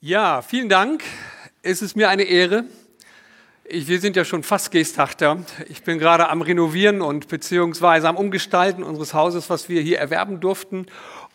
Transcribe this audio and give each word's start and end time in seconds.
Ja, 0.00 0.42
vielen 0.42 0.68
Dank. 0.68 1.02
Es 1.60 1.82
ist 1.82 1.96
mir 1.96 2.08
eine 2.08 2.22
Ehre. 2.22 2.62
Ich, 3.64 3.88
wir 3.88 3.98
sind 3.98 4.14
ja 4.14 4.24
schon 4.24 4.44
fast 4.44 4.70
Gestachter. 4.70 5.44
Ich 5.68 5.82
bin 5.82 5.98
gerade 5.98 6.28
am 6.28 6.40
Renovieren 6.40 7.02
und 7.02 7.26
beziehungsweise 7.26 8.08
am 8.08 8.16
Umgestalten 8.16 8.84
unseres 8.84 9.12
Hauses, 9.12 9.50
was 9.50 9.68
wir 9.68 9.82
hier 9.82 9.98
erwerben 9.98 10.38
durften. 10.38 10.86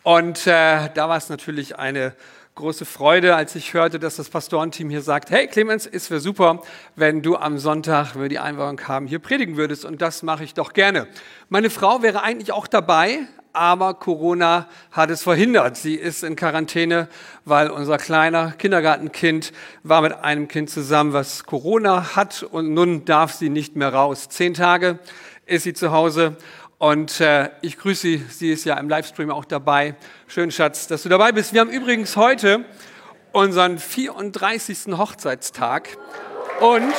Und 0.04 0.48
äh, 0.48 0.90
da 0.94 1.10
war 1.10 1.18
es 1.18 1.28
natürlich 1.28 1.78
eine 1.78 2.16
große 2.56 2.86
Freude, 2.86 3.36
als 3.36 3.54
ich 3.56 3.74
hörte, 3.74 4.00
dass 4.00 4.16
das 4.16 4.30
Pastorenteam 4.30 4.90
hier 4.90 5.02
sagt, 5.02 5.30
hey 5.30 5.48
Clemens, 5.48 5.86
es 5.86 6.10
wäre 6.10 6.22
super, 6.22 6.62
wenn 6.96 7.22
du 7.22 7.36
am 7.36 7.58
Sonntag, 7.58 8.16
wenn 8.16 8.22
wir 8.22 8.30
die 8.30 8.40
Einweihung 8.40 8.80
haben, 8.88 9.08
hier 9.08 9.20
predigen 9.20 9.58
würdest. 9.58 9.84
Und 9.84 10.02
das 10.02 10.24
mache 10.24 10.46
ich 10.46 10.54
doch 10.54 10.72
gerne. 10.72 11.10
Meine 11.50 11.70
Frau 11.70 12.02
wäre 12.02 12.24
eigentlich 12.24 12.54
auch 12.54 12.68
dabei, 12.68 13.28
aber 13.54 13.94
Corona 13.94 14.68
hat 14.92 15.12
es 15.12 15.24
verhindert. 15.24 15.78
Sie 15.78 15.96
ist 15.96 16.24
in 16.24 16.36
Quarantäne, 16.36 17.08
weil 17.46 17.70
unser 17.70 17.98
kleiner 17.98 18.52
Kindergartenkind 18.52 19.54
war 19.84 20.02
mit 20.02 20.14
einem 20.14 20.48
Kind 20.48 20.72
zusammen, 20.72 21.14
was 21.14 21.46
Corona 21.46 22.16
hat 22.16 22.44
und 22.44 22.74
nun 22.74 23.06
darf 23.06 23.32
sie 23.32 23.50
nicht 23.50 23.76
mehr 23.76 23.94
raus. 23.94 24.28
Zehn 24.30 24.56
Tage 24.56 25.00
ist 25.46 25.64
sie 25.64 25.74
zu 25.74 25.92
Hause 25.92 26.36
und 26.80 27.22
äh, 27.22 27.52
ich 27.62 27.78
grüße 27.78 28.02
sie. 28.02 28.26
Sie 28.30 28.52
ist 28.52 28.66
ja 28.66 28.78
im 28.78 28.90
Livestream 28.90 29.30
auch 29.30 29.46
dabei. 29.46 29.96
Schön, 30.28 30.52
Schatz, 30.52 30.88
dass 30.88 31.04
du 31.04 31.10
dabei 31.10 31.32
bist. 31.32 31.54
Wir 31.54 31.62
haben 31.62 31.70
übrigens 31.70 32.18
heute 32.18 32.66
unseren 33.32 33.78
34. 33.78 34.98
Hochzeitstag 34.98 35.90
und 36.60 36.94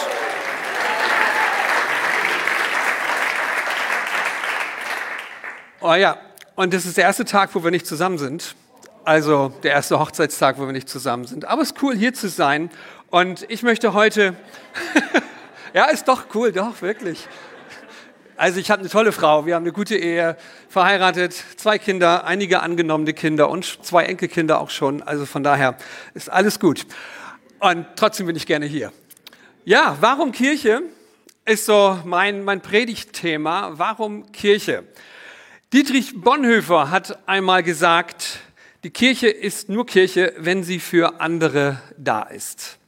Oh 5.86 5.92
ja, 5.92 6.16
und 6.56 6.72
das 6.72 6.86
ist 6.86 6.96
der 6.96 7.04
erste 7.04 7.24
Tag, 7.24 7.54
wo 7.54 7.64
wir 7.64 7.70
nicht 7.70 7.86
zusammen 7.86 8.18
sind. 8.18 8.54
Also 9.04 9.52
der 9.62 9.72
erste 9.72 9.98
Hochzeitstag, 9.98 10.58
wo 10.58 10.66
wir 10.66 10.72
nicht 10.72 10.88
zusammen 10.88 11.26
sind. 11.26 11.44
Aber 11.44 11.62
es 11.62 11.72
ist 11.72 11.82
cool, 11.82 11.96
hier 11.96 12.14
zu 12.14 12.28
sein. 12.28 12.70
Und 13.10 13.44
ich 13.48 13.62
möchte 13.62 13.92
heute, 13.92 14.34
ja, 15.74 15.86
ist 15.86 16.08
doch 16.08 16.26
cool, 16.34 16.52
doch, 16.52 16.80
wirklich. 16.80 17.28
Also 18.36 18.58
ich 18.58 18.70
habe 18.70 18.80
eine 18.80 18.88
tolle 18.88 19.12
Frau, 19.12 19.46
wir 19.46 19.54
haben 19.54 19.62
eine 19.62 19.72
gute 19.72 19.96
Ehe, 19.96 20.36
verheiratet, 20.68 21.34
zwei 21.56 21.78
Kinder, 21.78 22.24
einige 22.24 22.60
angenommene 22.62 23.14
Kinder 23.14 23.48
und 23.48 23.84
zwei 23.84 24.04
Enkelkinder 24.04 24.60
auch 24.60 24.70
schon. 24.70 25.02
Also 25.02 25.26
von 25.26 25.42
daher 25.42 25.76
ist 26.14 26.30
alles 26.30 26.58
gut. 26.58 26.86
Und 27.60 27.86
trotzdem 27.96 28.26
bin 28.26 28.36
ich 28.36 28.46
gerne 28.46 28.66
hier. 28.66 28.92
Ja, 29.64 29.96
warum 30.00 30.32
Kirche 30.32 30.82
ist 31.44 31.66
so 31.66 31.98
mein, 32.04 32.44
mein 32.44 32.60
Predigtthema. 32.60 33.72
Warum 33.74 34.32
Kirche? 34.32 34.84
Dietrich 35.74 36.20
Bonhoeffer 36.20 36.92
hat 36.92 37.18
einmal 37.26 37.64
gesagt, 37.64 38.38
die 38.84 38.90
Kirche 38.90 39.26
ist 39.26 39.68
nur 39.68 39.86
Kirche, 39.86 40.32
wenn 40.38 40.62
sie 40.62 40.78
für 40.78 41.20
andere 41.20 41.82
da 41.98 42.22
ist. 42.22 42.78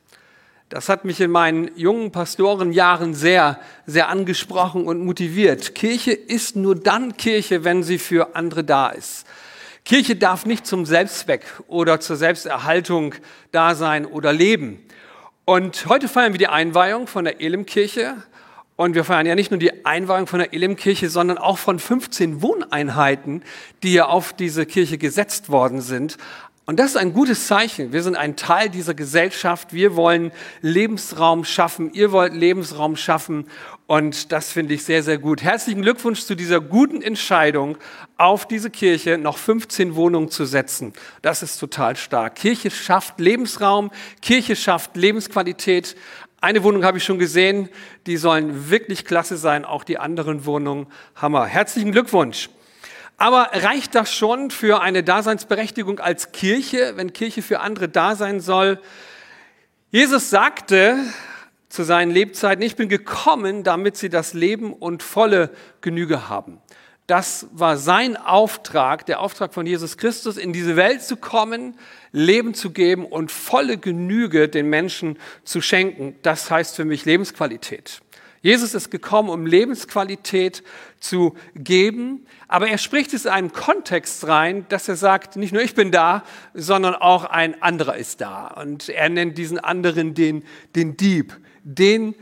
Das 0.69 0.89
hat 0.89 1.05
mich 1.05 1.21
in 1.21 1.33
meinen 1.33 1.77
jungen 1.77 2.13
Pastorenjahren 2.13 3.13
sehr, 3.13 3.59
sehr 3.87 4.09
angesprochen 4.09 4.87
und 4.87 5.05
motiviert. 5.05 5.75
Kirche 5.75 6.13
ist 6.13 6.55
nur 6.55 6.77
dann 6.77 7.17
Kirche, 7.17 7.65
wenn 7.65 7.83
sie 7.83 7.99
für 7.99 8.37
andere 8.37 8.63
da 8.63 8.91
ist. 8.91 9.27
Kirche 9.85 10.15
darf 10.15 10.47
nicht 10.47 10.65
zum 10.65 10.87
Selbstzweck 10.87 11.43
oder 11.67 11.99
zur 11.99 12.15
Selbsterhaltung 12.15 13.17
da 13.51 13.75
sein 13.75 14.07
oder 14.07 14.33
leben. 14.33 14.79
Und 15.45 15.87
heute 15.87 16.07
feiern 16.07 16.35
wir 16.35 16.39
die 16.39 16.47
Einweihung 16.47 17.09
von 17.09 17.25
der 17.25 17.41
Elimkirche. 17.41 18.15
Und 18.77 18.95
wir 18.95 19.05
feiern 19.05 19.25
ja 19.25 19.35
nicht 19.35 19.51
nur 19.51 19.59
die 19.59 19.87
Einweihung 19.87 20.27
von 20.27 20.39
der 20.39 20.53
Elimkirche, 20.53 21.09
sondern 21.09 21.39
auch 21.39 21.57
von 21.57 21.79
15 21.79 22.43
Wohneinheiten, 22.43 23.43
die 23.83 23.95
ja 23.95 24.07
auf 24.07 24.35
diese 24.35 24.67
Kirche 24.67 24.99
gesetzt 24.99 25.49
worden 25.49 25.81
sind. 25.81 26.19
Und 26.69 26.81
das 26.81 26.91
ist 26.91 26.97
ein 26.97 27.13
gutes 27.13 27.47
Zeichen. 27.47 27.93
Wir 27.93 28.03
sind 28.03 28.17
ein 28.17 28.35
Teil 28.35 28.69
dieser 28.69 28.93
Gesellschaft. 28.93 29.73
Wir 29.73 29.95
wollen 29.95 30.33
Lebensraum 30.63 31.45
schaffen. 31.45 31.93
Ihr 31.93 32.11
wollt 32.11 32.35
Lebensraum 32.35 32.97
schaffen. 32.97 33.47
Und 33.87 34.33
das 34.33 34.51
finde 34.51 34.75
ich 34.75 34.85
sehr, 34.85 35.05
sehr 35.05 35.17
gut. 35.17 35.45
Herzlichen 35.45 35.83
Glückwunsch 35.83 36.23
zu 36.23 36.35
dieser 36.35 36.61
guten 36.61 37.03
Entscheidung, 37.03 37.79
auf 38.19 38.49
diese 38.49 38.69
Kirche 38.69 39.17
noch 39.17 39.39
15 39.39 39.95
Wohnungen 39.95 40.29
zu 40.29 40.45
setzen. 40.45 40.93
Das 41.23 41.45
ist 41.45 41.59
total 41.59 41.95
stark. 41.95 42.35
Kirche 42.35 42.73
schafft 42.73 43.21
Lebensraum. 43.21 43.93
Kirche 44.21 44.57
schafft 44.57 44.97
Lebensqualität. 44.97 45.95
Eine 46.41 46.63
Wohnung 46.63 46.85
habe 46.85 46.99
ich 46.99 47.05
schon 47.05 47.19
gesehen, 47.19 47.71
die 48.07 48.19
sollen 48.19 48.71
wirklich 48.71 49.05
klasse 49.07 49.37
sein, 49.39 49.65
auch 49.65 49.85
die 49.85 49.99
anderen 49.99 50.45
Wohnungen 50.45 50.87
Hammer. 51.15 51.47
Herzlichen 51.47 51.93
Glückwunsch. 51.93 52.51
Aber 53.17 53.49
reicht 53.55 53.95
das 53.95 54.15
schon 54.15 54.51
für 54.51 54.83
eine 54.83 55.03
Daseinsberechtigung 55.03 55.99
als 55.99 56.33
Kirche, 56.33 56.93
wenn 56.97 57.15
Kirche 57.15 57.41
für 57.41 57.61
andere 57.61 57.89
da 57.89 58.15
sein 58.15 58.41
soll? 58.41 58.79
Jesus 59.91 60.29
sagte 60.29 60.99
zu 61.71 61.83
seinen 61.83 62.11
Lebzeiten, 62.11 62.63
ich 62.63 62.77
bin 62.77 62.91
gekommen, 62.91 63.65
damit 63.65 63.97
sie 63.97 64.11
das 64.11 64.35
Leben 64.35 64.75
und 64.75 65.03
volle 65.03 65.51
Genüge 65.81 66.29
haben. 66.29 66.61
Das 67.07 67.47
war 67.53 67.77
sein 67.77 68.17
Auftrag, 68.17 69.07
der 69.07 69.21
Auftrag 69.21 69.55
von 69.55 69.65
Jesus 69.65 69.97
Christus, 69.97 70.37
in 70.37 70.53
diese 70.53 70.75
Welt 70.75 71.03
zu 71.03 71.17
kommen, 71.17 71.79
Leben 72.11 72.53
zu 72.53 72.71
geben 72.71 73.07
und 73.07 73.31
volle 73.31 73.79
Genüge 73.79 74.49
den 74.49 74.69
Menschen 74.69 75.19
zu 75.45 75.61
schenken. 75.61 76.17
Das 76.23 76.51
heißt 76.51 76.75
für 76.75 76.85
mich 76.85 77.05
Lebensqualität. 77.05 78.01
Jesus 78.43 78.75
ist 78.75 78.91
gekommen, 78.91 79.29
um 79.29 79.47
Lebensqualität 79.47 80.63
zu 81.01 81.35
geben, 81.55 82.27
aber 82.49 82.69
er 82.69 82.79
spricht 82.79 83.13
es 83.13 83.25
in 83.25 83.31
einen 83.33 83.53
Kontext 83.53 84.27
rein, 84.27 84.67
dass 84.69 84.89
er 84.89 84.97
sagt, 84.97 85.37
nicht 85.37 85.53
nur 85.53 85.63
ich 85.63 85.75
bin 85.75 85.91
da, 85.91 86.23
sondern 86.55 86.95
auch 86.95 87.25
ein 87.25 87.61
anderer 87.61 87.97
ist 87.97 88.21
da. 88.21 88.47
Und 88.49 88.89
er 88.89 89.09
nennt 89.09 89.37
diesen 89.37 89.59
anderen 89.59 90.15
den, 90.15 90.45
den 90.77 90.97
Dieb, 90.97 91.37
den 91.65 92.15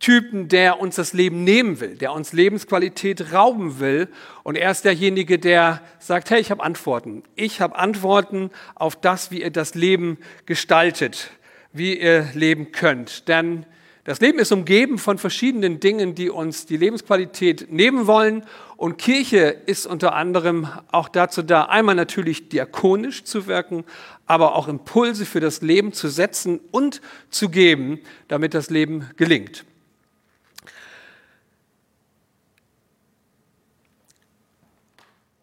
Typen, 0.00 0.48
der 0.48 0.80
uns 0.80 0.96
das 0.96 1.12
Leben 1.12 1.44
nehmen 1.44 1.80
will, 1.80 1.96
der 1.96 2.12
uns 2.12 2.32
Lebensqualität 2.32 3.32
rauben 3.32 3.80
will. 3.80 4.08
Und 4.42 4.56
er 4.56 4.70
ist 4.70 4.84
derjenige, 4.84 5.38
der 5.38 5.80
sagt, 5.98 6.30
hey, 6.30 6.40
ich 6.40 6.50
habe 6.50 6.62
Antworten. 6.62 7.22
Ich 7.36 7.60
habe 7.60 7.76
Antworten 7.76 8.50
auf 8.74 8.96
das, 8.96 9.30
wie 9.30 9.42
ihr 9.42 9.50
das 9.50 9.74
Leben 9.74 10.18
gestaltet, 10.46 11.30
wie 11.72 11.98
ihr 11.98 12.28
leben 12.34 12.72
könnt. 12.72 13.28
Denn 13.28 13.66
das 14.04 14.20
Leben 14.20 14.38
ist 14.38 14.52
umgeben 14.52 14.98
von 14.98 15.16
verschiedenen 15.16 15.80
Dingen, 15.80 16.14
die 16.14 16.28
uns 16.28 16.66
die 16.66 16.76
Lebensqualität 16.76 17.72
nehmen 17.72 18.06
wollen. 18.06 18.44
Und 18.76 18.98
Kirche 18.98 19.56
ist 19.64 19.86
unter 19.86 20.14
anderem 20.14 20.68
auch 20.92 21.08
dazu 21.08 21.40
da, 21.40 21.64
einmal 21.64 21.94
natürlich 21.94 22.50
diakonisch 22.50 23.24
zu 23.24 23.46
wirken, 23.46 23.84
aber 24.26 24.56
auch 24.56 24.68
Impulse 24.68 25.24
für 25.24 25.40
das 25.40 25.62
Leben 25.62 25.94
zu 25.94 26.08
setzen 26.08 26.60
und 26.70 27.00
zu 27.30 27.48
geben, 27.48 27.98
damit 28.28 28.52
das 28.52 28.68
Leben 28.68 29.08
gelingt. 29.16 29.64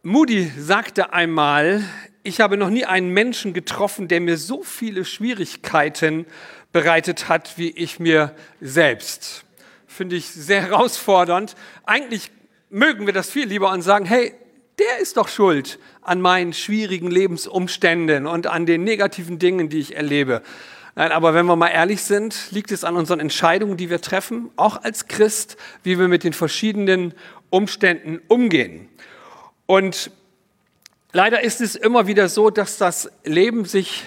Moody 0.03 0.51
sagte 0.57 1.13
einmal, 1.13 1.84
ich 2.23 2.41
habe 2.41 2.57
noch 2.57 2.72
nie 2.72 2.85
einen 2.85 3.12
Menschen 3.12 3.53
getroffen, 3.53 4.07
der 4.07 4.19
mir 4.19 4.35
so 4.35 4.63
viele 4.63 5.06
Schwierigkeiten 5.06 6.25
bereitet 6.72 7.29
hat, 7.29 7.59
wie 7.59 7.69
ich 7.69 8.00
mir 8.00 8.35
selbst. 8.59 9.45
Finde 9.85 10.16
ich 10.16 10.25
sehr 10.25 10.63
herausfordernd. 10.63 11.56
Eigentlich 11.85 12.31
mögen 12.72 13.06
wir 13.06 13.13
das 13.13 13.29
viel 13.29 13.47
lieber 13.47 13.72
und 13.72 13.84
sagen, 13.84 14.06
hey, 14.06 14.34
der 14.79 14.97
ist 15.00 15.17
doch 15.17 15.28
schuld 15.28 15.78
an 16.01 16.19
meinen 16.19 16.53
schwierigen 16.53 17.11
Lebensumständen 17.11 18.25
und 18.25 18.47
an 18.47 18.66
den 18.66 18.84
negativen 18.84 19.38
Dingen, 19.38 19.69
die 19.69 19.81
ich 19.81 19.95
erlebe. 19.95 20.41
Nein, 20.95 21.11
aber 21.11 21.35
wenn 21.35 21.45
wir 21.45 21.56
mal 21.56 21.67
ehrlich 21.67 22.01
sind, 22.01 22.50
liegt 22.50 22.72
es 22.72 22.84
an 22.84 22.95
unseren 22.95 23.19
Entscheidungen, 23.19 23.78
die 23.78 23.91
wir 23.91 24.01
treffen, 24.01 24.50
auch 24.56 24.81
als 24.81 25.07
Christ, 25.07 25.57
wie 25.84 26.00
wir 26.00 26.07
mit 26.07 26.23
den 26.23 26.34
verschiedenen 26.34 27.13
Umständen 27.51 28.19
umgehen. 28.28 28.90
Und 29.72 30.12
leider 31.14 31.46
ist 31.46 31.62
es 31.62 31.78
immer 31.78 32.06
wieder 32.06 32.28
so, 32.28 32.50
dass 32.50 32.78
das 32.78 33.09
Leben 33.24 33.64
sich 33.64 34.04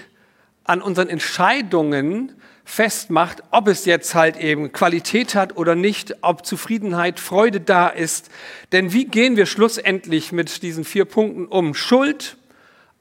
an 0.65 0.83
unseren 0.83 1.09
Entscheidungen 1.09 2.33
festmacht, 2.67 3.43
ob 3.51 3.69
es 3.69 3.87
jetzt 3.87 4.15
halt 4.15 4.37
eben 4.37 4.73
Qualität 4.73 5.35
hat 5.35 5.57
oder 5.57 5.75
nicht, 5.75 6.17
ob 6.21 6.45
Zufriedenheit, 6.45 7.19
Freude 7.19 7.63
da 7.63 7.89
ist. 7.89 8.29
Denn 8.73 8.93
wie 8.93 9.07
gehen 9.07 9.39
wir 9.39 9.47
schlussendlich 9.47 10.33
mit 10.33 10.63
diesen 10.63 10.85
vier 10.85 11.07
Punkten 11.07 11.47
um? 11.47 11.73
Schuld, 11.73 12.37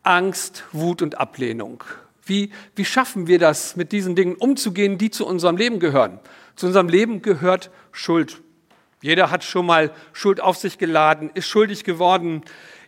Angst, 0.03 0.63
Wut 0.71 1.01
und 1.01 1.17
Ablehnung. 1.17 1.83
Wie, 2.25 2.49
wie 2.77 2.85
schaffen 2.85 3.27
wir 3.27 3.39
das, 3.39 3.75
mit 3.75 3.91
diesen 3.91 4.15
Dingen 4.15 4.35
umzugehen, 4.35 4.97
die 4.97 5.11
zu 5.11 5.27
unserem 5.27 5.57
Leben 5.57 5.79
gehören? 5.81 6.17
Zu 6.55 6.67
unserem 6.67 6.87
Leben 6.87 7.21
gehört 7.21 7.71
Schuld. 7.91 8.41
Jeder 9.03 9.29
hat 9.29 9.43
schon 9.43 9.65
mal 9.65 9.91
Schuld 10.13 10.39
auf 10.39 10.55
sich 10.55 10.77
geladen, 10.77 11.29
ist 11.33 11.49
schuldig 11.49 11.83
geworden. 11.83 12.41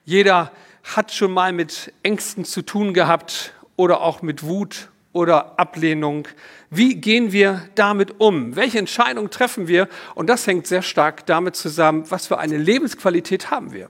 Jeder 0.06 0.50
hat 0.95 1.12
schon 1.12 1.33
mal 1.33 1.51
mit 1.51 1.91
Ängsten 2.03 2.45
zu 2.45 2.62
tun 2.62 2.94
gehabt 2.94 3.51
oder 3.75 4.00
auch 4.00 4.21
mit 4.21 4.44
Wut 4.44 4.88
oder 5.12 5.59
Ablehnung. 5.59 6.25
Wie 6.69 6.95
gehen 6.95 7.33
wir 7.33 7.67
damit 7.75 8.17
um? 8.21 8.56
Welche 8.56 8.79
Entscheidung 8.79 9.29
treffen 9.29 9.67
wir? 9.67 9.89
Und 10.13 10.27
das 10.29 10.47
hängt 10.47 10.67
sehr 10.67 10.83
stark 10.83 11.25
damit 11.25 11.57
zusammen, 11.57 12.06
was 12.09 12.27
für 12.27 12.38
eine 12.38 12.57
Lebensqualität 12.57 13.51
haben 13.51 13.73
wir. 13.73 13.89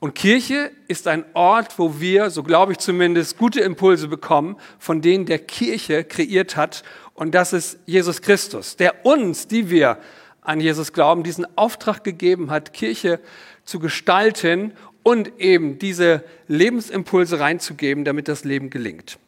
Und 0.00 0.14
Kirche 0.14 0.70
ist 0.86 1.08
ein 1.08 1.24
Ort, 1.32 1.78
wo 1.78 1.98
wir, 1.98 2.28
so 2.28 2.42
glaube 2.42 2.72
ich 2.72 2.78
zumindest, 2.78 3.38
gute 3.38 3.60
Impulse 3.60 4.08
bekommen, 4.08 4.56
von 4.78 5.00
denen 5.00 5.24
der 5.24 5.38
Kirche 5.38 6.04
kreiert 6.04 6.56
hat. 6.56 6.82
Und 7.14 7.34
das 7.34 7.54
ist 7.54 7.78
Jesus 7.86 8.20
Christus, 8.20 8.76
der 8.76 9.06
uns, 9.06 9.48
die 9.48 9.70
wir 9.70 9.96
an 10.44 10.60
Jesus 10.60 10.92
glauben, 10.92 11.24
diesen 11.24 11.46
Auftrag 11.58 12.04
gegeben 12.04 12.50
hat, 12.50 12.72
Kirche 12.72 13.18
zu 13.64 13.80
gestalten 13.80 14.72
und 15.02 15.40
eben 15.40 15.78
diese 15.78 16.22
Lebensimpulse 16.46 17.40
reinzugeben, 17.40 18.04
damit 18.04 18.28
das 18.28 18.44
Leben 18.44 18.70
gelingt. 18.70 19.18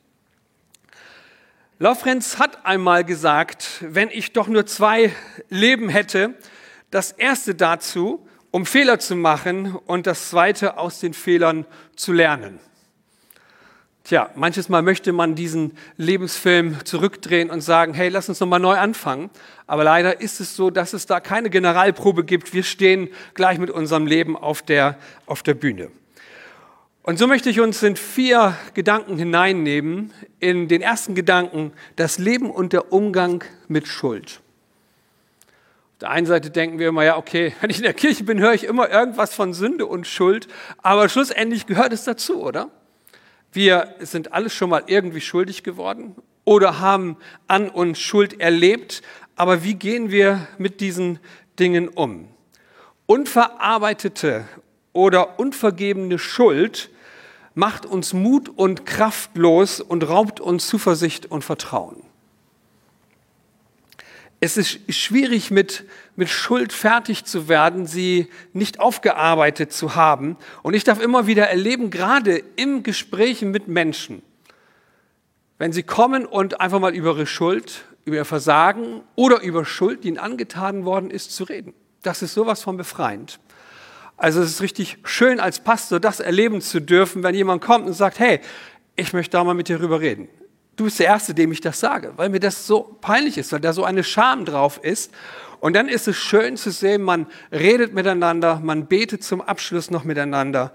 Lorenz 1.79 2.39
hat 2.39 2.65
einmal 2.65 3.05
gesagt, 3.05 3.83
wenn 3.83 4.09
ich 4.11 4.33
doch 4.33 4.47
nur 4.49 4.65
zwei 4.67 5.13
Leben 5.51 5.89
hätte, 5.89 6.35
das 6.91 7.13
erste 7.13 7.55
dazu, 7.55 8.27
um 8.51 8.65
Fehler 8.65 8.99
zu 8.99 9.17
machen 9.17 9.75
und 9.75 10.07
das 10.07 10.31
zweite 10.31 10.79
aus 10.79 11.01
den 11.01 11.13
Fehlern 11.13 11.67
zu 11.95 12.13
lernen. 12.13 12.61
Tja, 14.07 14.31
manches 14.37 14.69
Mal 14.69 14.83
möchte 14.83 15.13
man 15.13 15.35
diesen 15.35 15.77
Lebensfilm 15.97 16.77
zurückdrehen 16.85 17.51
und 17.51 17.61
sagen, 17.61 17.93
hey, 17.93 18.09
lass 18.09 18.29
uns 18.29 18.39
nochmal 18.39 18.61
neu 18.61 18.77
anfangen. 18.77 19.31
Aber 19.67 19.83
leider 19.83 20.21
ist 20.21 20.39
es 20.39 20.55
so, 20.55 20.71
dass 20.71 20.93
es 20.93 21.07
da 21.07 21.19
keine 21.19 21.51
Generalprobe 21.51 22.23
gibt. 22.23 22.55
Wir 22.55 22.63
stehen 22.63 23.09
gleich 23.35 23.59
mit 23.59 23.69
unserem 23.69 24.07
Leben 24.07 24.37
auf 24.37 24.63
der, 24.63 24.97
auf 25.27 25.43
der 25.43 25.55
Bühne. 25.55 25.91
Und 27.03 27.19
so 27.19 27.27
möchte 27.27 27.51
ich 27.51 27.59
uns 27.59 27.83
in 27.83 27.97
vier 27.97 28.57
Gedanken 28.75 29.19
hineinnehmen. 29.19 30.13
In 30.39 30.69
den 30.69 30.83
ersten 30.83 31.17
Gedanken, 31.17 31.73
das 31.97 32.19
Leben 32.19 32.49
und 32.49 32.73
der 32.73 32.93
Umgang 32.93 33.43
mit 33.67 33.89
Schuld. 33.89 34.41
Auf 35.95 35.99
der 36.03 36.11
einen 36.11 36.27
Seite 36.29 36.51
denken 36.51 36.79
wir 36.79 36.91
immer, 36.91 37.03
ja, 37.03 37.17
okay, 37.17 37.55
wenn 37.61 37.71
ich 37.71 37.79
in 37.79 37.83
der 37.83 37.93
Kirche 37.93 38.23
bin, 38.23 38.39
höre 38.39 38.55
ich 38.55 38.63
immer 38.63 38.89
irgendwas 38.89 39.35
von 39.35 39.53
Sünde 39.53 39.85
und 39.85 40.07
Schuld, 40.07 40.47
aber 40.79 41.09
schlussendlich 41.09 41.67
gehört 41.67 41.93
es 41.93 42.05
dazu, 42.05 42.41
oder? 42.41 42.71
Wir 43.53 43.95
sind 44.01 44.33
alles 44.33 44.55
schon 44.55 44.71
mal 44.71 44.85
irgendwie 44.87 45.21
schuldig 45.21 45.63
geworden 45.63 46.17
oder 46.45 46.81
haben 46.81 47.17
an 47.49 47.69
uns 47.69 47.99
Schuld 47.99 48.41
erlebt, 48.41 49.03
aber 49.35 49.65
wie 49.65 49.75
gehen 49.75 50.11
wir 50.11 50.47
mit 50.59 50.81
diesen 50.81 51.19
Dingen 51.59 51.89
um? 51.89 52.29
Unverarbeitete 53.07 54.45
oder 54.93 55.39
unvergebene 55.39 56.19
Schuld 56.19 56.91
macht 57.55 57.87
uns 57.87 58.13
mut 58.13 58.49
und 58.49 58.87
kraftlos 58.87 59.81
und 59.81 60.09
raubt 60.09 60.41
uns 60.41 60.67
Zuversicht 60.67 61.27
und 61.27 61.43
Vertrauen 61.43 62.06
es 64.41 64.57
ist 64.57 64.81
schwierig, 64.95 65.51
mit, 65.51 65.85
mit 66.15 66.29
Schuld 66.29 66.73
fertig 66.73 67.25
zu 67.25 67.49
werden, 67.49 67.87
sie 67.87 68.29
nicht 68.53 68.81
aufgearbeitet 68.81 69.73
zu 69.73 69.95
haben. 69.95 70.37
Und 70.63 70.75
ich 70.75 70.85
darf 70.85 71.01
immer 71.01 71.27
wieder 71.27 71.49
erleben, 71.49 71.91
gerade 71.91 72.43
im 72.57 72.83
Gesprächen 72.83 73.51
mit 73.51 73.69
Menschen, 73.69 74.23
wenn 75.59 75.73
sie 75.73 75.83
kommen 75.83 76.27
und 76.27 76.61
einfach 76.61 76.81
mal 76.81 76.95
über 76.95 77.11
ihre 77.11 77.27
Schuld, 77.27 77.87
über 78.05 78.17
ihr 78.17 78.25
Versagen 78.25 79.03
oder 79.15 79.41
über 79.41 79.65
Schuld, 79.65 80.05
die 80.05 80.09
ihnen 80.09 80.19
angetan 80.19 80.85
worden 80.85 81.11
ist, 81.11 81.35
zu 81.35 81.45
reden. 81.45 81.73
Das 82.03 82.23
ist 82.23 82.35
sowas 82.35 82.63
von 82.63 82.77
befreiend. 82.77 83.41
Also 84.19 84.41
es 84.41 84.51
ist 84.51 84.63
richtig 84.63 84.99
schön 85.05 85.41
als 85.41 85.61
Pastor, 85.61 85.99
das 85.99 86.21
erleben 86.21 86.61
zu 86.61 86.81
dürfen, 86.81 87.23
wenn 87.23 87.35
jemand 87.35 87.63
kommt 87.63 87.87
und 87.87 87.95
sagt, 87.95 88.19
hey, 88.19 88.41
ich 88.97 89.13
möchte 89.13 89.33
da 89.33 89.45
mal 89.45 89.55
mit 89.55 89.69
dir 89.69 89.81
rüber 89.81 90.01
reden. 90.01 90.29
Du 90.77 90.85
bist 90.85 90.99
der 90.99 91.07
Erste, 91.07 91.35
dem 91.35 91.53
ich 91.53 91.61
das 91.61 91.81
sage, 91.81 92.13
weil 92.17 92.29
mir 92.29 92.41
das 92.41 92.67
so 92.67 92.97
peinlich 93.01 93.39
ist, 93.39 93.53
weil 93.53 93.61
da 93.61 93.73
so 93.73 93.85
eine 93.85 94.05
Scham 94.05 94.45
drauf 94.45 94.79
ist. 94.83 95.11
Und 95.61 95.75
dann 95.75 95.89
ist 95.89 96.07
es 96.07 96.17
schön 96.17 96.57
zu 96.59 96.71
sehen, 96.71 97.03
man 97.03 97.27
redet 97.51 97.95
miteinander, 97.95 98.61
man 98.63 98.87
betet 98.87 99.25
zum 99.25 99.41
Abschluss 99.41 99.91
noch 99.91 100.05
miteinander 100.05 100.73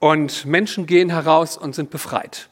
und 0.00 0.44
Menschen 0.44 0.86
gehen 0.86 1.08
heraus 1.08 1.56
und 1.56 1.74
sind 1.74 1.90
befreit. 1.90 2.48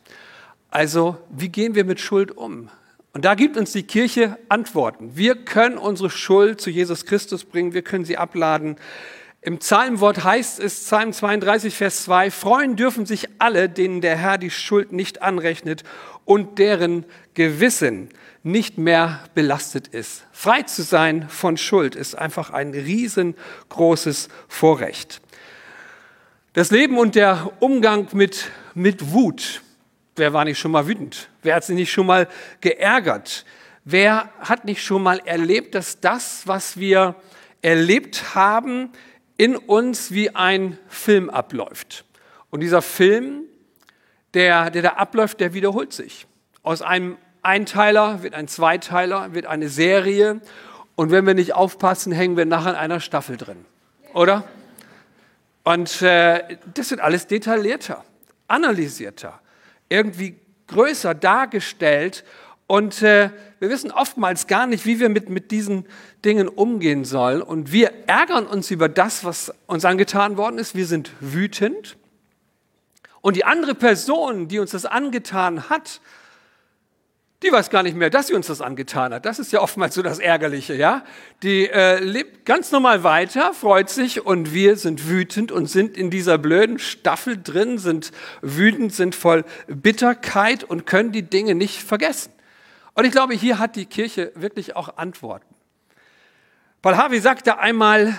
Also, 0.71 1.19
wie 1.29 1.49
gehen 1.49 1.75
wir 1.75 1.85
mit 1.85 2.01
Schuld 2.01 2.31
um? 2.37 2.71
Und 3.13 3.25
da 3.25 3.35
gibt 3.35 3.59
uns 3.59 3.73
die 3.73 3.83
Kirche 3.83 4.39
Antworten. 4.49 5.17
Wir 5.17 5.35
können 5.35 5.77
unsere 5.77 6.09
Schuld 6.09 6.61
zu 6.61 6.71
Jesus 6.71 7.05
Christus 7.05 7.45
bringen, 7.45 7.75
wir 7.75 7.83
können 7.83 8.05
sie 8.07 8.17
abladen. 8.17 8.77
Im 9.45 9.59
Psalmwort 9.59 10.23
heißt 10.23 10.61
es, 10.61 10.85
Psalm 10.85 11.13
32, 11.13 11.75
Vers 11.75 12.05
2, 12.05 12.31
freuen 12.31 12.77
dürfen 12.77 13.07
sich 13.07 13.29
alle, 13.41 13.69
denen 13.69 14.01
der 14.01 14.17
Herr 14.17 14.39
die 14.39 14.51
Schuld 14.51 14.93
nicht 14.93 15.21
anrechnet 15.21 15.83
und 16.25 16.61
deren 16.61 17.05
Gewissen 17.35 18.09
nicht 18.45 18.79
mehr 18.79 19.25
belastet 19.35 19.89
ist. 19.89 20.25
Frei 20.31 20.63
zu 20.63 20.83
sein 20.83 21.29
von 21.29 21.57
Schuld 21.57 21.97
ist 21.97 22.15
einfach 22.17 22.51
ein 22.51 22.71
riesengroßes 22.71 24.29
Vorrecht. 24.47 25.21
Das 26.53 26.71
Leben 26.71 26.97
und 26.97 27.17
der 27.17 27.51
Umgang 27.59 28.07
mit, 28.13 28.49
mit 28.75 29.11
Wut. 29.11 29.63
Wer 30.15 30.33
war 30.33 30.45
nicht 30.45 30.61
schon 30.61 30.71
mal 30.71 30.87
wütend? 30.87 31.31
Wer 31.43 31.57
hat 31.57 31.65
sich 31.65 31.75
nicht 31.75 31.91
schon 31.91 32.07
mal 32.07 32.29
geärgert? 32.61 33.45
Wer 33.85 34.31
hat 34.39 34.67
nicht 34.67 34.85
schon 34.85 35.03
mal 35.03 35.21
erlebt, 35.25 35.75
dass 35.75 35.99
das, 35.99 36.47
was 36.47 36.77
wir 36.77 37.17
erlebt 37.61 38.37
haben, 38.37 38.91
in 39.43 39.57
uns 39.57 40.13
wie 40.13 40.37
ein 40.37 40.79
Film 40.87 41.29
abläuft. 41.29 42.05
Und 42.51 42.61
dieser 42.61 42.81
Film, 42.81 43.43
der, 44.35 44.71
der 44.71 44.83
da 44.83 44.91
abläuft, 44.91 45.41
der 45.41 45.53
wiederholt 45.53 45.93
sich. 45.93 46.29
Aus 46.63 46.81
einem 46.81 47.19
Einteiler 47.43 48.23
wird 48.23 48.35
ein 48.35 48.47
Zweiteiler, 48.47 49.35
wird 49.35 49.47
eine 49.47 49.69
Serie. 49.69 50.41
Und 50.95 51.11
wenn 51.11 51.27
wir 51.27 51.35
nicht 51.35 51.55
aufpassen, 51.55 52.13
hängen 52.13 52.37
wir 52.37 52.45
nachher 52.45 52.71
in 52.71 52.77
einer 52.77 53.01
Staffel 53.01 53.37
drin. 53.37 53.65
Oder? 54.15 54.45
Und 55.65 56.03
äh, 56.03 56.57
das 56.75 56.93
wird 56.93 57.01
alles 57.01 57.27
detaillierter, 57.27 58.05
analysierter, 58.47 59.41
irgendwie 59.89 60.37
größer 60.69 61.17
dargestellt. 61.17 62.23
Und 62.73 63.03
äh, 63.03 63.29
wir 63.59 63.69
wissen 63.69 63.91
oftmals 63.91 64.47
gar 64.47 64.67
nicht, 64.67 64.87
wie 64.87 64.99
wir 64.99 65.11
mit, 65.11 65.29
mit 65.29 65.51
diesen 65.51 65.85
Dingen 66.25 66.49
umgehen 66.49 67.05
sollen. 67.05 67.43
Und 67.43 67.71
wir 67.71 67.93
ärgern 68.07 68.47
uns 68.47 68.71
über 68.71 68.89
das, 68.89 69.25
was 69.25 69.53
uns 69.67 69.85
angetan 69.85 70.39
worden 70.39 70.57
ist. 70.57 70.75
Wir 70.75 70.87
sind 70.87 71.11
wütend. 71.21 71.99
Und 73.21 73.37
die 73.37 73.45
andere 73.45 73.75
Person, 73.75 74.49
die 74.49 74.59
uns 74.59 74.71
das 74.71 74.87
angetan 74.87 75.69
hat, 75.69 76.01
die 77.43 77.53
weiß 77.53 77.69
gar 77.69 77.83
nicht 77.83 77.95
mehr, 77.95 78.09
dass 78.09 78.29
sie 78.29 78.35
uns 78.35 78.47
das 78.47 78.63
angetan 78.63 79.13
hat. 79.13 79.27
Das 79.27 79.39
ist 79.39 79.53
ja 79.53 79.61
oftmals 79.61 79.95
so 79.95 80.01
das 80.01 80.19
Ärgerliche, 80.19 80.73
ja. 80.73 81.05
Die 81.43 81.69
äh, 81.69 81.99
lebt 81.99 82.47
ganz 82.47 82.73
normal 82.73 83.05
weiter, 83.05 83.53
freut 83.53 83.91
sich 83.91 84.25
und 84.25 84.55
wir 84.55 84.77
sind 84.77 85.11
wütend 85.11 85.53
und 85.53 85.67
sind 85.67 85.99
in 85.99 86.09
dieser 86.09 86.39
blöden 86.39 86.79
Staffel 86.79 87.37
drin, 87.37 87.77
sind 87.77 88.13
wütend, 88.41 88.95
sind 88.95 89.15
voll 89.15 89.45
Bitterkeit 89.67 90.65
und 90.65 90.87
können 90.87 91.13
die 91.13 91.25
Dinge 91.25 91.55
nicht 91.55 91.83
vergessen. 91.83 92.33
Und 92.95 93.05
ich 93.05 93.13
glaube, 93.13 93.35
hier 93.35 93.59
hat 93.59 93.77
die 93.77 93.87
Kirche 93.87 94.33
wirklich 94.35 94.77
auch 94.77 94.97
Antworten. 94.97 95.55
Paul 96.83 96.97
Harvey 96.97 97.21
sagte 97.21 97.59
einmal, 97.59 98.19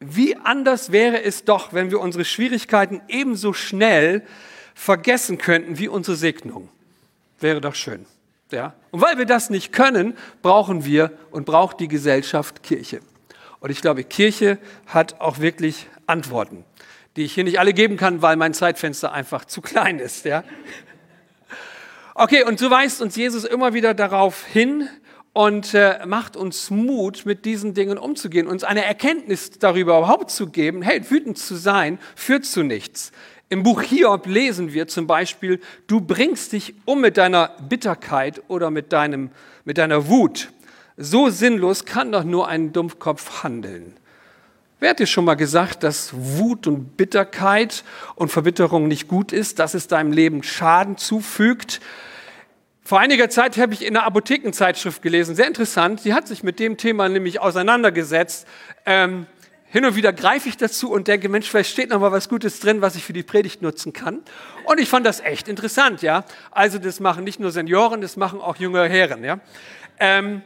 wie 0.00 0.36
anders 0.36 0.92
wäre 0.92 1.22
es 1.22 1.44
doch, 1.44 1.72
wenn 1.72 1.90
wir 1.90 2.00
unsere 2.00 2.24
Schwierigkeiten 2.24 3.00
ebenso 3.08 3.52
schnell 3.52 4.22
vergessen 4.74 5.38
könnten 5.38 5.78
wie 5.78 5.88
unsere 5.88 6.16
Segnung. 6.16 6.68
Wäre 7.38 7.60
doch 7.60 7.74
schön. 7.74 8.06
Ja? 8.50 8.74
Und 8.90 9.00
weil 9.00 9.18
wir 9.18 9.26
das 9.26 9.50
nicht 9.50 9.72
können, 9.72 10.16
brauchen 10.42 10.84
wir 10.84 11.12
und 11.30 11.46
braucht 11.46 11.80
die 11.80 11.88
Gesellschaft 11.88 12.62
Kirche. 12.62 13.00
Und 13.60 13.70
ich 13.70 13.80
glaube, 13.80 14.04
Kirche 14.04 14.58
hat 14.86 15.20
auch 15.20 15.38
wirklich 15.38 15.86
Antworten, 16.06 16.64
die 17.16 17.22
ich 17.22 17.32
hier 17.32 17.44
nicht 17.44 17.60
alle 17.60 17.72
geben 17.72 17.96
kann, 17.96 18.20
weil 18.20 18.36
mein 18.36 18.54
Zeitfenster 18.54 19.12
einfach 19.12 19.44
zu 19.44 19.60
klein 19.60 19.98
ist. 19.98 20.24
Ja? 20.24 20.42
Okay, 22.14 22.44
und 22.44 22.58
so 22.58 22.70
weist 22.70 23.00
uns 23.00 23.16
Jesus 23.16 23.44
immer 23.44 23.72
wieder 23.72 23.94
darauf 23.94 24.44
hin 24.44 24.86
und 25.32 25.72
äh, 25.72 26.04
macht 26.04 26.36
uns 26.36 26.70
Mut, 26.70 27.24
mit 27.24 27.46
diesen 27.46 27.72
Dingen 27.72 27.96
umzugehen, 27.96 28.46
uns 28.46 28.64
eine 28.64 28.84
Erkenntnis 28.84 29.52
darüber 29.58 29.96
überhaupt 29.96 30.30
zu 30.30 30.48
geben, 30.48 30.82
hey, 30.82 31.00
wütend 31.10 31.38
zu 31.38 31.56
sein, 31.56 31.98
führt 32.14 32.44
zu 32.44 32.64
nichts. 32.64 33.12
Im 33.48 33.62
Buch 33.62 33.80
Hiob 33.80 34.26
lesen 34.26 34.74
wir 34.74 34.88
zum 34.88 35.06
Beispiel, 35.06 35.58
du 35.86 36.02
bringst 36.02 36.52
dich 36.52 36.74
um 36.84 37.00
mit 37.00 37.16
deiner 37.16 37.56
Bitterkeit 37.66 38.42
oder 38.48 38.70
mit, 38.70 38.92
deinem, 38.92 39.30
mit 39.64 39.78
deiner 39.78 40.08
Wut. 40.08 40.50
So 40.98 41.30
sinnlos 41.30 41.86
kann 41.86 42.12
doch 42.12 42.24
nur 42.24 42.46
ein 42.46 42.74
Dumpfkopf 42.74 43.42
handeln. 43.42 43.94
Wer 44.82 44.90
hat 44.90 44.98
dir 44.98 45.06
schon 45.06 45.24
mal 45.24 45.36
gesagt, 45.36 45.84
dass 45.84 46.10
Wut 46.12 46.66
und 46.66 46.96
Bitterkeit 46.96 47.84
und 48.16 48.30
Verbitterung 48.32 48.88
nicht 48.88 49.06
gut 49.06 49.30
ist, 49.30 49.60
dass 49.60 49.74
es 49.74 49.86
deinem 49.86 50.10
Leben 50.10 50.42
Schaden 50.42 50.96
zufügt? 50.96 51.80
Vor 52.82 52.98
einiger 52.98 53.30
Zeit 53.30 53.56
habe 53.58 53.74
ich 53.74 53.86
in 53.86 53.96
einer 53.96 54.04
Apothekenzeitschrift 54.04 55.00
gelesen, 55.00 55.36
sehr 55.36 55.46
interessant, 55.46 56.04
die 56.04 56.14
hat 56.14 56.26
sich 56.26 56.42
mit 56.42 56.58
dem 56.58 56.78
Thema 56.78 57.08
nämlich 57.08 57.38
auseinandergesetzt. 57.38 58.44
Ähm, 58.84 59.26
hin 59.66 59.84
und 59.84 59.94
wieder 59.94 60.12
greife 60.12 60.48
ich 60.48 60.56
dazu 60.56 60.90
und 60.90 61.06
denke, 61.06 61.28
Mensch, 61.28 61.48
vielleicht 61.48 61.70
steht 61.70 61.90
noch 61.90 62.00
mal 62.00 62.10
was 62.10 62.28
Gutes 62.28 62.58
drin, 62.58 62.82
was 62.82 62.96
ich 62.96 63.04
für 63.04 63.12
die 63.12 63.22
Predigt 63.22 63.62
nutzen 63.62 63.92
kann. 63.92 64.18
Und 64.64 64.80
ich 64.80 64.88
fand 64.88 65.06
das 65.06 65.20
echt 65.20 65.46
interessant, 65.46 66.02
ja. 66.02 66.24
Also 66.50 66.80
das 66.80 66.98
machen 66.98 67.22
nicht 67.22 67.38
nur 67.38 67.52
Senioren, 67.52 68.00
das 68.00 68.16
machen 68.16 68.40
auch 68.40 68.56
junge 68.56 68.82
Herren, 68.88 69.22
ja. 69.22 69.38
Ähm, 70.00 70.42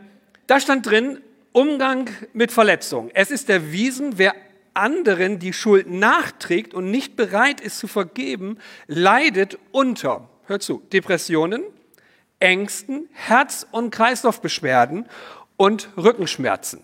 da 0.47 0.61
stand 0.61 0.85
drin, 0.85 1.23
Umgang 1.57 2.11
mit 2.35 2.53
Verletzungen. 2.53 3.11
Es 3.15 3.31
ist 3.31 3.49
erwiesen, 3.49 4.19
wer 4.19 4.35
anderen 4.75 5.39
die 5.39 5.55
Schuld 5.55 5.89
nachträgt 5.89 6.75
und 6.75 6.91
nicht 6.91 7.17
bereit 7.17 7.63
ist 7.63 7.79
zu 7.79 7.87
vergeben, 7.87 8.59
leidet 8.89 9.59
unter, 9.73 10.29
hör 10.45 10.61
zu, 10.61 10.83
Depressionen, 10.93 11.63
Ängsten, 12.41 13.09
Herz- 13.15 13.67
und 13.71 13.89
Kreislaufbeschwerden 13.89 15.07
und 15.57 15.89
Rückenschmerzen. 15.97 16.83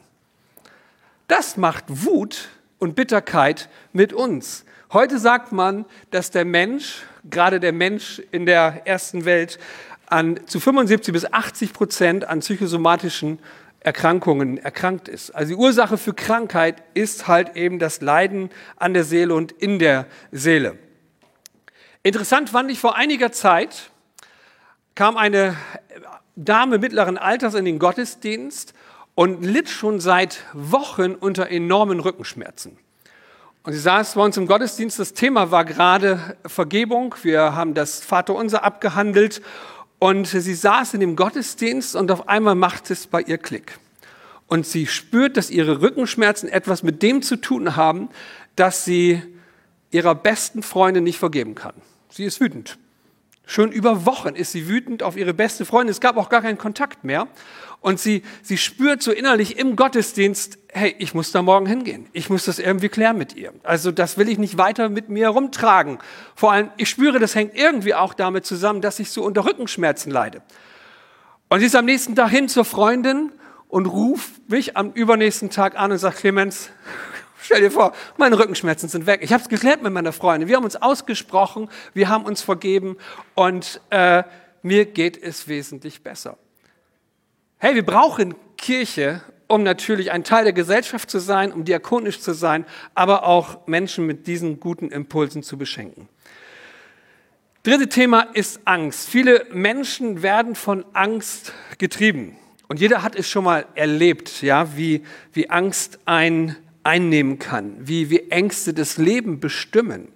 Das 1.29 1.59
macht 1.59 1.85
Wut 1.89 2.49
und 2.79 2.95
Bitterkeit 2.95 3.69
mit 3.93 4.15
uns. 4.15 4.65
Heute 4.91 5.19
sagt 5.19 5.53
man, 5.53 5.85
dass 6.11 6.31
der 6.31 6.47
Mensch, 6.47 7.03
gerade 7.29 7.61
der 7.61 7.73
Mensch 7.73 8.23
in 8.31 8.47
der 8.47 8.87
ersten 8.87 9.27
Welt, 9.27 9.59
an, 10.07 10.41
zu 10.47 10.61
75 10.61 11.13
bis 11.13 11.31
80 11.31 11.75
Prozent 11.75 12.25
an 12.25 12.41
psychosomatischen 12.41 13.39
Erkrankungen 13.85 14.59
erkrankt 14.59 15.09
ist. 15.09 15.31
Also 15.31 15.55
die 15.55 15.61
Ursache 15.61 15.99
für 15.99 16.15
Krankheit 16.15 16.83
ist 16.95 17.27
halt 17.27 17.57
eben 17.57 17.79
das 17.79 18.01
Leiden 18.01 18.51
an 18.77 18.95
der 18.95 19.03
Seele 19.05 19.35
und 19.35 19.51
in 19.53 19.79
der 19.79 20.07
Seele. 20.31 20.79
Interessant 22.05 22.51
fand 22.51 22.71
ich 22.71 22.79
vor 22.79 22.97
einiger 22.97 23.33
Zeit, 23.33 23.91
kam 24.95 25.17
eine 25.17 25.57
Dame 26.37 26.79
mittleren 26.79 27.19
Alters 27.19 27.55
in 27.55 27.65
den 27.65 27.79
Gottesdienst 27.79 28.73
und 29.15 29.45
litt 29.45 29.69
schon 29.69 30.01
seit 30.01 30.45
Wochen 30.53 31.15
unter 31.15 31.51
enormen 31.51 32.01
Rückenschmerzen. 32.01 32.79
Und 33.65 33.73
sie 33.73 33.79
saß 33.79 34.15
bei 34.15 34.23
uns 34.23 34.37
im 34.37 34.47
Gottesdienst, 34.47 34.99
das 34.99 35.13
Thema 35.13 35.51
war 35.51 35.65
gerade 35.65 36.37
Vergebung. 36.47 37.15
Wir 37.23 37.55
haben 37.55 37.75
das 37.75 38.01
Vaterunser 38.01 38.65
abgehandelt 38.65 39.43
und 40.03 40.27
sie 40.27 40.55
saß 40.55 40.95
in 40.95 41.01
dem 41.01 41.15
Gottesdienst 41.15 41.95
und 41.95 42.11
auf 42.11 42.29
einmal 42.29 42.57
macht 42.57 42.91
es 42.91 43.07
bei 43.07 43.23
ihr 43.23 43.39
Klick. 43.39 43.79
Und 44.49 44.67
sie 44.67 44.89
spürt, 44.89 45.37
dass 45.37 45.49
ihre 45.49 45.81
Rückenschmerzen 45.81 46.49
etwas 46.49 46.83
mit 46.83 47.05
dem 47.05 47.23
zu 47.23 47.37
tun 47.37 47.77
haben, 47.77 48.09
dass 48.57 48.85
sie 48.85 49.23
ihrer 49.93 50.17
besten 50.17 50.65
Freundin 50.65 51.05
nicht 51.05 51.21
vergeben 51.21 51.55
kann. 51.55 51.75
Sie 52.09 52.25
ist 52.25 52.41
wütend. 52.41 52.79
Schon 53.47 53.71
über 53.71 54.05
Wochen 54.05 54.35
ist 54.35 54.51
sie 54.51 54.67
wütend 54.67 55.05
auf 55.05 55.17
ihre 55.17 55.35
beste 55.35 55.65
Freundin. 55.65 55.93
Es 55.93 56.01
gab 56.01 56.17
auch 56.17 56.31
gar 56.31 56.43
keinen 56.43 56.59
Kontakt 56.59 57.05
mehr. 57.05 57.29
Und 57.83 57.99
sie, 57.99 58.23
sie 58.43 58.57
spürt 58.57 59.03
so 59.03 59.11
innerlich 59.11 59.59
im 59.59 59.75
Gottesdienst, 59.75 60.57
hey, 60.69 60.95
ich 60.99 61.15
muss 61.15 61.33
da 61.33 61.43
morgen 61.43 61.67
hingehen. 61.67 62.09
Ich 62.13 62.31
muss 62.31 62.45
das 62.45 62.61
irgendwie 62.61 62.89
klären 62.89 63.19
mit 63.19 63.35
ihr. 63.35 63.53
Also 63.65 63.91
das 63.91 64.17
will 64.17 64.29
ich 64.29 64.39
nicht 64.39 64.57
weiter 64.57 64.89
mit 64.89 65.09
mir 65.09 65.29
rumtragen. 65.29 65.99
Vor 66.37 66.53
allem, 66.53 66.71
ich 66.77 66.89
spüre, 66.89 67.19
das 67.19 67.35
hängt 67.35 67.57
irgendwie 67.57 67.95
auch 67.95 68.15
damit 68.15 68.47
zusammen, 68.47 68.81
dass 68.81 69.01
ich 69.01 69.11
so 69.11 69.25
unter 69.25 69.45
Rückenschmerzen 69.45 70.13
leide. 70.13 70.43
Und 71.49 71.59
sie 71.59 71.67
ist 71.67 71.75
am 71.75 71.85
nächsten 71.85 72.15
Tag 72.15 72.31
hin 72.31 72.49
zur 72.49 72.65
Freundin 72.65 73.33
und 73.69 73.87
ruft 73.87 74.49
mich 74.49 74.77
am 74.77 74.93
übernächsten 74.93 75.51
Tag 75.51 75.77
an 75.77 75.91
und 75.91 75.99
sagt, 75.99 76.19
Clemens, 76.19 76.71
Stell 77.45 77.61
dir 77.61 77.73
vor, 77.73 77.93
meine 78.19 78.39
Rückenschmerzen 78.39 78.89
sind 78.89 79.07
weg. 79.07 79.21
Ich 79.23 79.33
habe 79.33 79.43
es 79.43 79.49
geklärt 79.49 79.83
mit 79.83 79.93
meiner 79.93 80.13
Freundin. 80.13 80.49
Wir 80.49 80.57
haben 80.57 80.65
uns 80.65 80.77
ausgesprochen, 80.77 81.69
wir 81.93 82.09
haben 82.09 82.25
uns 82.25 82.41
vergeben 82.41 82.97
und 83.35 83.81
äh, 83.91 84.23
mir 84.63 84.87
geht 84.87 85.21
es 85.21 85.49
wesentlich 85.49 86.05
besser. 86.05 86.39
Hey, 87.65 87.77
wir 87.77 87.87
brauchen 87.87 88.35
Kirche, 88.57 89.21
um 89.47 89.63
natürlich 89.63 90.11
ein 90.11 90.25
Teil 90.25 90.43
der 90.43 90.53
Gesellschaft 90.53 91.09
zu 91.09 91.21
sein, 91.21 91.53
um 91.53 91.65
diakonisch 91.65 92.19
zu 92.19 92.33
sein, 92.35 92.67
aber 92.97 93.23
auch 93.23 93.69
Menschen 93.69 94.05
mit 94.05 94.27
diesen 94.27 94.59
guten 94.59 94.89
Impulsen 94.89 95.45
zu 95.45 95.57
beschenken. 95.57 96.09
Dritte 97.63 97.89
Thema 97.89 98.23
ist 98.35 98.63
Angst. 98.65 99.09
Viele 99.09 99.47
Menschen 99.53 100.25
werden 100.25 100.57
von 100.57 100.85
Angst 100.93 101.53
getrieben. 101.79 102.37
Und 102.67 102.81
jeder 102.81 103.05
hat 103.05 103.15
es 103.15 103.29
schon 103.29 103.45
mal 103.45 103.65
erlebt, 103.77 104.43
ja, 104.43 104.77
wie, 104.77 105.05
wie 105.33 105.49
Angst 105.49 106.01
ein 106.05 106.57
einnehmen 106.83 107.39
kann, 107.39 107.77
wie, 107.79 108.11
wie 108.11 108.29
Ängste 108.29 108.75
das 108.75 108.97
Leben 108.97 109.39
bestimmen. 109.39 110.09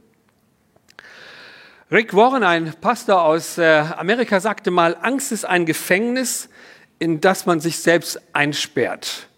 Rick 1.92 2.12
Warren, 2.12 2.42
ein 2.42 2.74
Pastor 2.80 3.22
aus 3.22 3.56
äh, 3.56 3.84
Amerika, 3.96 4.40
sagte 4.40 4.72
mal, 4.72 4.96
Angst 5.00 5.30
ist 5.30 5.44
ein 5.44 5.64
Gefängnis, 5.64 6.48
in 6.98 7.20
das 7.20 7.46
man 7.46 7.60
sich 7.60 7.78
selbst 7.78 8.20
einsperrt. 8.32 9.28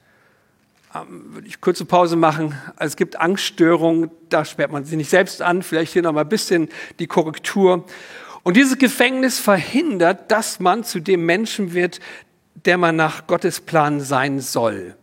Ähm, 0.95 1.35
würde 1.35 1.47
ich 1.47 1.61
kurze 1.61 1.85
Pause 1.85 2.17
machen. 2.17 2.55
Also 2.77 2.93
es 2.93 2.97
gibt 2.97 3.21
Angststörungen, 3.21 4.11
da 4.29 4.45
sperrt 4.45 4.73
man 4.73 4.85
sich 4.85 4.97
nicht 4.97 5.11
selbst 5.11 5.43
an. 5.43 5.63
Vielleicht 5.63 5.93
hier 5.93 6.03
noch 6.03 6.13
mal 6.13 6.23
ein 6.23 6.29
bisschen 6.29 6.69
die 6.99 7.07
Korrektur. 7.07 7.85
Und 8.43 8.57
dieses 8.57 8.79
Gefängnis 8.79 9.39
verhindert, 9.39 10.31
dass 10.31 10.61
man 10.61 10.85
zu 10.85 11.01
dem 11.01 11.27
Menschen 11.27 11.75
wird, 11.75 12.01
der 12.65 12.79
man 12.79 12.97
nach 12.97 13.27
Gottes 13.27 13.61
Plan 13.61 14.01
sein 14.01 14.41
soll. 14.41 14.97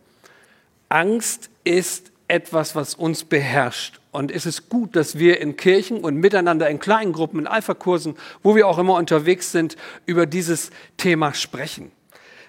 Angst 0.88 1.50
ist 1.64 2.10
etwas, 2.28 2.74
was 2.74 2.94
uns 2.94 3.24
beherrscht. 3.24 4.00
Und 4.10 4.32
es 4.32 4.46
ist 4.46 4.68
gut, 4.68 4.96
dass 4.96 5.18
wir 5.18 5.40
in 5.40 5.56
Kirchen 5.56 5.98
und 5.98 6.16
miteinander 6.16 6.68
in 6.68 6.78
kleinen 6.78 7.12
Gruppen, 7.12 7.40
in 7.40 7.46
Alpha-Kursen, 7.46 8.16
wo 8.42 8.56
wir 8.56 8.66
auch 8.66 8.78
immer 8.78 8.94
unterwegs 8.94 9.52
sind, 9.52 9.76
über 10.06 10.26
dieses 10.26 10.70
Thema 10.96 11.34
sprechen. 11.34 11.92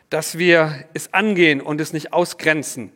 Dass 0.09 0.37
wir 0.37 0.85
es 0.93 1.13
angehen 1.13 1.61
und 1.61 1.81
es 1.81 1.93
nicht 1.93 2.13
ausgrenzen. 2.13 2.91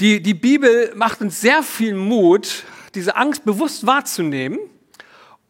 Die, 0.00 0.20
die 0.20 0.34
Bibel 0.34 0.92
macht 0.96 1.20
uns 1.20 1.40
sehr 1.40 1.62
viel 1.62 1.94
Mut, 1.94 2.64
diese 2.94 3.16
Angst 3.16 3.44
bewusst 3.44 3.86
wahrzunehmen 3.86 4.58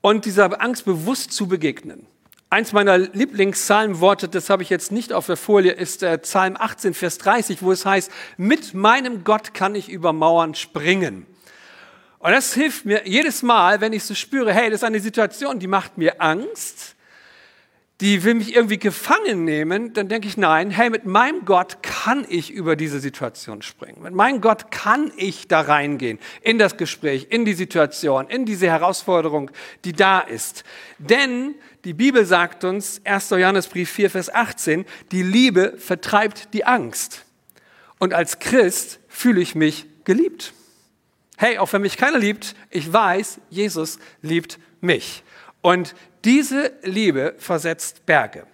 und 0.03 0.27
dieser 0.27 0.61
Angst 0.61 0.85
bewusst 0.85 1.33
zu 1.33 1.49
begegnen. 1.49 2.07
Eins 2.51 2.73
meiner 2.73 2.99
Lieblingspsalmworte, 2.99 4.29
das 4.29 4.51
habe 4.51 4.63
ich 4.63 4.71
jetzt 4.71 4.93
nicht 4.93 5.13
auf 5.13 5.27
der 5.27 5.37
Folie, 5.37 5.73
ist 5.73 6.03
äh, 6.03 6.19
Psalm 6.19 6.57
18, 6.59 6.95
Vers 6.95 7.19
30, 7.19 7.63
wo 7.63 7.73
es 7.73 7.87
heißt, 7.87 8.11
mit 8.37 8.75
meinem 8.75 9.25
Gott 9.25 9.55
kann 9.55 9.75
ich 9.75 9.89
über 9.89 10.13
Mauern 10.13 10.55
springen. 10.55 11.27
Und 12.19 12.31
das 12.31 12.55
hilft 12.55 12.85
mir 12.85 13.09
jedes 13.09 13.43
Mal, 13.43 13.81
wenn 13.81 13.93
ich 13.93 14.05
so 14.05 14.15
spüre, 14.15 14.53
hey, 14.53 14.71
das 14.71 14.81
ist 14.81 14.85
eine 14.85 15.01
Situation, 15.01 15.59
die 15.59 15.67
macht 15.67 15.99
mir 15.99 16.21
Angst 16.21 16.95
die 18.05 18.23
will 18.23 18.35
mich 18.35 18.55
irgendwie 18.55 18.79
gefangen 18.79 19.47
nehmen, 19.47 19.95
dann 19.95 20.11
denke 20.11 20.29
ich, 20.29 20.37
nein, 20.37 20.71
hey, 20.71 20.91
mit 20.91 21.07
meinem 21.07 21.47
Gott 21.47 21.83
kann 21.83 22.27
ich 22.29 22.51
über 22.51 22.77
diese 22.77 23.01
Situation 23.01 23.63
springen. 23.63 24.03
Mit 24.03 24.13
meinem 24.13 24.43
Gott 24.43 24.71
kann 24.71 25.11
ich 25.17 25.49
da 25.49 25.63
reingehen, 25.63 26.19
in 26.43 26.59
das 26.59 26.77
Gespräch, 26.77 27.29
in 27.31 27.47
die 27.47 27.55
Situation, 27.55 28.29
in 28.29 28.45
diese 28.45 28.67
Herausforderung, 28.67 29.51
die 29.87 29.95
da 29.95 30.21
ist. 30.21 30.65
Denn 30.99 31.55
die 31.85 31.95
Bibel 31.95 32.27
sagt 32.27 32.65
uns, 32.65 33.01
1. 33.05 33.31
Johannesbrief 33.31 33.91
4, 33.91 34.11
Vers 34.11 34.29
18, 34.29 34.85
die 35.11 35.23
Liebe 35.23 35.73
vertreibt 35.79 36.53
die 36.53 36.67
Angst. 36.67 37.25
Und 37.99 38.13
als 38.13 38.39
Christ 38.39 39.01
fühle 39.09 39.41
ich 39.41 39.55
mich 39.55 39.87
geliebt. 40.05 40.53
Hey, 41.39 41.57
auch 41.57 41.73
wenn 41.73 41.81
mich 41.81 41.97
keiner 41.97 42.19
liebt, 42.19 42.55
ich 42.69 42.93
weiß, 42.93 43.41
Jesus 43.49 43.99
liebt 44.21 44.59
mich. 44.83 45.24
Und 45.65 45.95
diese 46.27 46.75
Liebe 46.83 47.37
versetzt 47.39 48.05
Berge. 48.05 48.47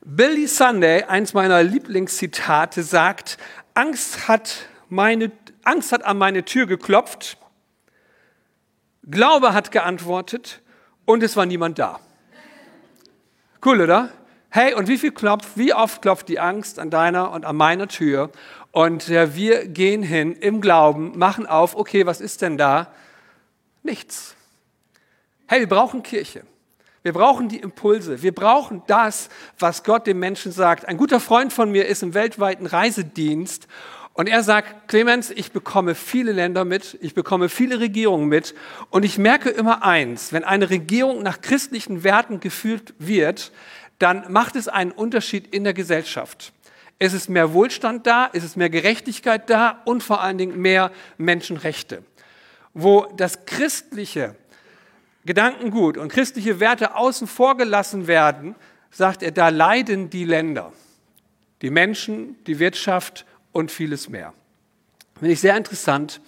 Billy 0.00 0.48
Sunday, 0.48 1.04
eins 1.04 1.34
meiner 1.34 1.62
Lieblingszitate, 1.62 2.82
sagt, 2.82 3.38
Angst 3.74 4.26
hat, 4.26 4.66
meine, 4.88 5.30
Angst 5.62 5.92
hat 5.92 6.04
an 6.04 6.18
meine 6.18 6.44
Tür 6.44 6.66
geklopft, 6.66 7.38
Glaube 9.08 9.54
hat 9.54 9.70
geantwortet 9.70 10.62
und 11.04 11.22
es 11.22 11.36
war 11.36 11.46
niemand 11.46 11.78
da. 11.78 12.00
Cool, 13.64 13.80
oder? 13.80 14.08
Hey, 14.48 14.74
und 14.74 14.88
wie 14.88 14.98
viel 14.98 15.12
klopft, 15.12 15.50
wie 15.54 15.72
oft 15.72 16.02
klopft 16.02 16.28
die 16.28 16.40
Angst 16.40 16.80
an 16.80 16.90
deiner 16.90 17.30
und 17.30 17.44
an 17.44 17.54
meiner 17.54 17.86
Tür? 17.86 18.32
Und 18.72 19.08
äh, 19.08 19.36
wir 19.36 19.68
gehen 19.68 20.02
hin 20.02 20.32
im 20.32 20.60
Glauben, 20.60 21.16
machen 21.16 21.46
auf, 21.46 21.76
okay, 21.76 22.04
was 22.04 22.20
ist 22.20 22.42
denn 22.42 22.58
da? 22.58 22.92
Nichts. 23.84 24.34
Hey, 25.52 25.60
wir 25.60 25.68
brauchen 25.68 26.02
Kirche. 26.02 26.44
Wir 27.02 27.12
brauchen 27.12 27.50
die 27.50 27.58
Impulse. 27.58 28.22
Wir 28.22 28.34
brauchen 28.34 28.82
das, 28.86 29.28
was 29.58 29.84
Gott 29.84 30.06
dem 30.06 30.18
Menschen 30.18 30.50
sagt. 30.50 30.88
Ein 30.88 30.96
guter 30.96 31.20
Freund 31.20 31.52
von 31.52 31.70
mir 31.70 31.84
ist 31.84 32.02
im 32.02 32.14
weltweiten 32.14 32.64
Reisedienst 32.64 33.68
und 34.14 34.30
er 34.30 34.42
sagt, 34.44 34.88
Clemens, 34.88 35.30
ich 35.30 35.52
bekomme 35.52 35.94
viele 35.94 36.32
Länder 36.32 36.64
mit, 36.64 36.96
ich 37.02 37.12
bekomme 37.12 37.50
viele 37.50 37.80
Regierungen 37.80 38.30
mit 38.30 38.54
und 38.88 39.02
ich 39.02 39.18
merke 39.18 39.50
immer 39.50 39.82
eins, 39.82 40.32
wenn 40.32 40.42
eine 40.42 40.70
Regierung 40.70 41.22
nach 41.22 41.42
christlichen 41.42 42.02
Werten 42.02 42.40
geführt 42.40 42.94
wird, 42.98 43.52
dann 43.98 44.32
macht 44.32 44.56
es 44.56 44.68
einen 44.68 44.90
Unterschied 44.90 45.54
in 45.54 45.64
der 45.64 45.74
Gesellschaft. 45.74 46.54
Es 46.98 47.12
ist 47.12 47.28
mehr 47.28 47.52
Wohlstand 47.52 48.06
da, 48.06 48.30
es 48.32 48.42
ist 48.42 48.56
mehr 48.56 48.70
Gerechtigkeit 48.70 49.50
da 49.50 49.82
und 49.84 50.02
vor 50.02 50.22
allen 50.22 50.38
Dingen 50.38 50.58
mehr 50.62 50.90
Menschenrechte. 51.18 52.02
Wo 52.72 53.06
das 53.18 53.44
Christliche 53.44 54.34
Gedankengut 55.24 55.96
und 55.96 56.10
christliche 56.10 56.60
Werte 56.60 56.96
außen 56.96 57.26
vor 57.26 57.56
gelassen 57.56 58.06
werden, 58.06 58.54
sagt 58.90 59.22
er, 59.22 59.30
da 59.30 59.48
leiden 59.48 60.10
die 60.10 60.24
Länder, 60.24 60.72
die 61.62 61.70
Menschen, 61.70 62.36
die 62.46 62.58
Wirtschaft 62.58 63.24
und 63.52 63.70
vieles 63.70 64.08
mehr. 64.08 64.34
Finde 65.18 65.32
ich 65.32 65.40
sehr 65.40 65.56
interessant. 65.56 66.20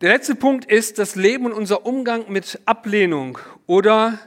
Der 0.00 0.12
letzte 0.12 0.34
Punkt 0.34 0.64
ist 0.64 0.98
das 0.98 1.16
Leben 1.16 1.46
und 1.46 1.52
unser 1.52 1.86
Umgang 1.86 2.30
mit 2.30 2.60
Ablehnung 2.64 3.38
oder 3.66 4.18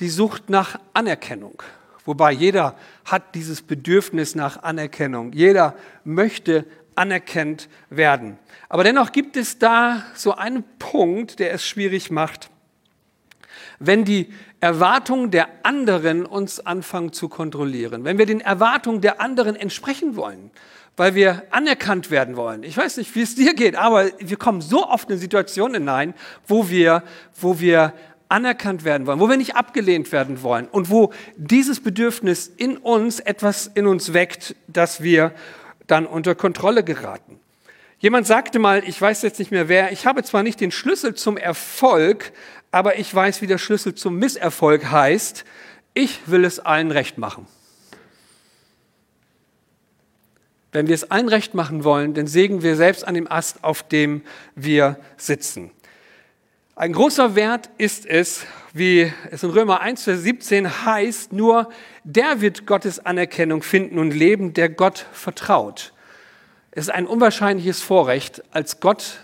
die 0.00 0.08
Sucht 0.08 0.50
nach 0.50 0.78
Anerkennung. 0.92 1.62
Wobei 2.04 2.32
jeder 2.32 2.76
hat 3.04 3.34
dieses 3.34 3.62
Bedürfnis 3.62 4.34
nach 4.34 4.62
Anerkennung. 4.62 5.32
Jeder 5.32 5.76
möchte 6.04 6.66
anerkannt 6.94 7.68
werden. 7.90 8.38
Aber 8.68 8.84
dennoch 8.84 9.12
gibt 9.12 9.36
es 9.36 9.58
da 9.58 10.04
so 10.14 10.34
einen 10.34 10.64
Punkt, 10.78 11.38
der 11.38 11.52
es 11.52 11.66
schwierig 11.66 12.10
macht, 12.10 12.50
wenn 13.86 14.04
die 14.04 14.28
Erwartungen 14.60 15.30
der 15.30 15.48
anderen 15.64 16.24
uns 16.24 16.60
anfangen 16.60 17.12
zu 17.12 17.28
kontrollieren, 17.28 18.04
wenn 18.04 18.18
wir 18.18 18.26
den 18.26 18.40
Erwartungen 18.40 19.00
der 19.00 19.20
anderen 19.20 19.56
entsprechen 19.56 20.16
wollen, 20.16 20.50
weil 20.96 21.14
wir 21.14 21.42
anerkannt 21.50 22.10
werden 22.10 22.36
wollen. 22.36 22.62
Ich 22.62 22.76
weiß 22.76 22.98
nicht, 22.98 23.14
wie 23.14 23.22
es 23.22 23.34
dir 23.34 23.54
geht, 23.54 23.76
aber 23.76 24.10
wir 24.18 24.36
kommen 24.36 24.60
so 24.60 24.86
oft 24.86 25.10
in 25.10 25.18
Situationen 25.18 25.74
hinein, 25.74 26.14
wo 26.46 26.68
wir, 26.68 27.02
wo 27.40 27.60
wir 27.60 27.92
anerkannt 28.28 28.84
werden 28.84 29.06
wollen, 29.06 29.20
wo 29.20 29.28
wir 29.28 29.36
nicht 29.36 29.56
abgelehnt 29.56 30.10
werden 30.12 30.42
wollen 30.42 30.66
und 30.66 30.90
wo 30.90 31.12
dieses 31.36 31.80
Bedürfnis 31.80 32.46
in 32.56 32.76
uns 32.78 33.20
etwas 33.20 33.66
in 33.66 33.86
uns 33.86 34.14
weckt, 34.14 34.56
dass 34.68 35.02
wir 35.02 35.32
dann 35.86 36.06
unter 36.06 36.34
Kontrolle 36.34 36.82
geraten. 36.84 37.38
Jemand 37.98 38.26
sagte 38.26 38.58
mal, 38.58 38.82
ich 38.84 39.00
weiß 39.00 39.22
jetzt 39.22 39.38
nicht 39.38 39.50
mehr 39.50 39.68
wer, 39.68 39.92
ich 39.92 40.06
habe 40.06 40.22
zwar 40.24 40.42
nicht 40.42 40.60
den 40.60 40.70
Schlüssel 40.70 41.14
zum 41.14 41.36
Erfolg, 41.36 42.32
aber 42.72 42.98
ich 42.98 43.14
weiß, 43.14 43.42
wie 43.42 43.46
der 43.46 43.58
Schlüssel 43.58 43.94
zum 43.94 44.16
Misserfolg 44.16 44.90
heißt. 44.90 45.44
Ich 45.94 46.20
will 46.26 46.44
es 46.44 46.58
allen 46.58 46.90
recht 46.90 47.18
machen. 47.18 47.46
Wenn 50.72 50.88
wir 50.88 50.94
es 50.94 51.10
allen 51.10 51.28
recht 51.28 51.52
machen 51.52 51.84
wollen, 51.84 52.14
dann 52.14 52.26
sägen 52.26 52.62
wir 52.62 52.76
selbst 52.76 53.06
an 53.06 53.14
dem 53.14 53.30
Ast, 53.30 53.62
auf 53.62 53.82
dem 53.82 54.22
wir 54.54 54.98
sitzen. 55.18 55.70
Ein 56.74 56.94
großer 56.94 57.34
Wert 57.34 57.68
ist 57.76 58.06
es, 58.06 58.46
wie 58.72 59.12
es 59.30 59.42
in 59.42 59.50
Römer 59.50 59.82
1, 59.82 60.04
Vers 60.04 60.22
17 60.22 60.86
heißt, 60.86 61.34
nur 61.34 61.68
der 62.04 62.40
wird 62.40 62.66
Gottes 62.66 63.04
Anerkennung 63.04 63.62
finden 63.62 63.98
und 63.98 64.12
leben, 64.12 64.54
der 64.54 64.70
Gott 64.70 65.04
vertraut. 65.12 65.92
Es 66.70 66.84
ist 66.84 66.90
ein 66.90 67.06
unwahrscheinliches 67.06 67.82
Vorrecht. 67.82 68.42
Als 68.50 68.80
Gott 68.80 69.18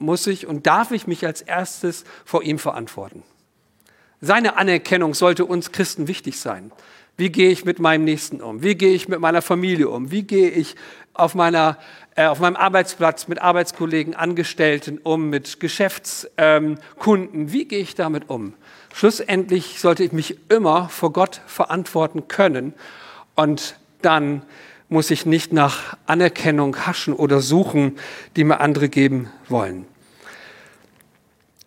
muss 0.00 0.26
ich 0.26 0.46
und 0.46 0.66
darf 0.66 0.90
ich 0.90 1.06
mich 1.06 1.24
als 1.26 1.42
erstes 1.42 2.04
vor 2.24 2.42
ihm 2.42 2.58
verantworten. 2.58 3.22
Seine 4.20 4.56
Anerkennung 4.56 5.14
sollte 5.14 5.44
uns 5.44 5.72
Christen 5.72 6.08
wichtig 6.08 6.38
sein. 6.38 6.72
Wie 7.16 7.30
gehe 7.30 7.50
ich 7.50 7.64
mit 7.64 7.78
meinem 7.78 8.04
Nächsten 8.04 8.40
um? 8.40 8.62
Wie 8.62 8.74
gehe 8.74 8.94
ich 8.94 9.08
mit 9.08 9.20
meiner 9.20 9.42
Familie 9.42 9.88
um? 9.88 10.10
Wie 10.10 10.22
gehe 10.22 10.50
ich 10.50 10.74
auf, 11.12 11.34
meiner, 11.34 11.78
äh, 12.16 12.26
auf 12.26 12.40
meinem 12.40 12.56
Arbeitsplatz 12.56 13.28
mit 13.28 13.40
Arbeitskollegen, 13.40 14.14
Angestellten 14.14 14.98
um, 14.98 15.28
mit 15.28 15.60
Geschäftskunden? 15.60 16.78
Ähm, 17.40 17.52
Wie 17.52 17.66
gehe 17.66 17.80
ich 17.80 17.94
damit 17.94 18.30
um? 18.30 18.54
Schlussendlich 18.94 19.80
sollte 19.80 20.02
ich 20.02 20.12
mich 20.12 20.38
immer 20.48 20.88
vor 20.88 21.12
Gott 21.12 21.42
verantworten 21.46 22.26
können 22.28 22.74
und 23.34 23.76
dann 24.02 24.42
muss 24.90 25.10
ich 25.10 25.24
nicht 25.24 25.52
nach 25.52 25.96
Anerkennung 26.06 26.76
haschen 26.86 27.14
oder 27.14 27.40
suchen, 27.40 27.98
die 28.36 28.44
mir 28.44 28.60
andere 28.60 28.88
geben 28.88 29.30
wollen. 29.48 29.86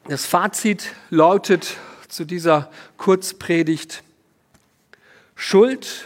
Das 0.07 0.25
Fazit 0.25 0.93
lautet 1.09 1.77
zu 2.09 2.25
dieser 2.25 2.69
Kurzpredigt, 2.97 4.03
Schuld 5.35 6.05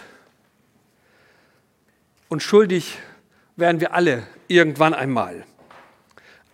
und 2.29 2.43
schuldig 2.43 2.99
werden 3.55 3.81
wir 3.81 3.93
alle 3.93 4.25
irgendwann 4.47 4.93
einmal. 4.93 5.43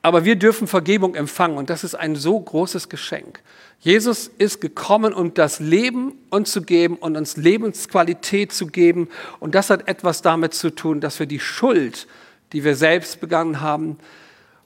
Aber 0.06 0.26
wir 0.26 0.36
dürfen 0.36 0.68
Vergebung 0.68 1.16
empfangen 1.16 1.58
und 1.58 1.70
das 1.70 1.86
ist 1.86 1.96
ein 1.96 2.18
so 2.18 2.38
großes 2.38 2.90
Geschenk. 2.90 3.42
Jesus 3.80 4.30
ist 4.38 4.60
gekommen, 4.60 5.14
um 5.14 5.34
das 5.34 5.62
Leben 5.62 6.14
uns 6.30 6.52
zu 6.52 6.62
geben 6.62 6.98
und 6.98 7.16
uns 7.16 7.38
Lebensqualität 7.38 8.52
zu 8.52 8.68
geben. 8.68 9.08
Und 9.40 9.56
das 9.56 9.70
hat 9.70 9.88
etwas 9.88 10.22
damit 10.22 10.54
zu 10.54 10.72
tun, 10.72 11.00
dass 11.00 11.20
wir 11.20 11.26
die 11.26 11.40
Schuld, 11.40 12.08
die 12.52 12.66
wir 12.66 12.76
selbst 12.76 13.22
begangen 13.22 13.62
haben, 13.62 13.98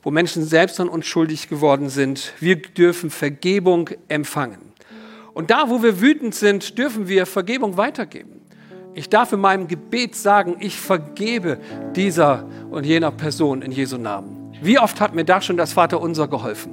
wo 0.02 0.10
Menschen 0.10 0.44
selbst 0.44 0.80
an 0.80 0.90
uns 0.90 1.06
schuldig 1.06 1.50
geworden 1.50 1.90
sind, 1.90 2.34
wir 2.40 2.56
dürfen 2.56 3.12
Vergebung 3.12 3.92
empfangen. 4.08 4.74
Und 5.36 5.52
da, 5.52 5.70
wo 5.70 5.84
wir 5.84 6.02
wütend 6.02 6.34
sind, 6.34 6.80
dürfen 6.80 7.08
wir 7.08 7.28
Vergebung 7.28 7.78
weitergeben. 7.78 8.42
Ich 8.96 9.08
darf 9.08 9.34
in 9.34 9.40
meinem 9.40 9.68
Gebet 9.68 10.16
sagen, 10.16 10.58
ich 10.60 10.80
vergebe 10.80 11.60
dieser 11.96 12.48
und 12.72 12.88
jener 12.88 13.12
Person 13.12 13.62
in 13.62 13.72
Jesu 13.72 13.98
Namen. 13.98 14.37
Wie 14.62 14.80
oft 14.80 15.00
hat 15.00 15.14
mir 15.14 15.24
da 15.24 15.42
schon 15.42 15.58
das 15.58 15.74
Vaterunser 15.74 16.28
geholfen? 16.28 16.72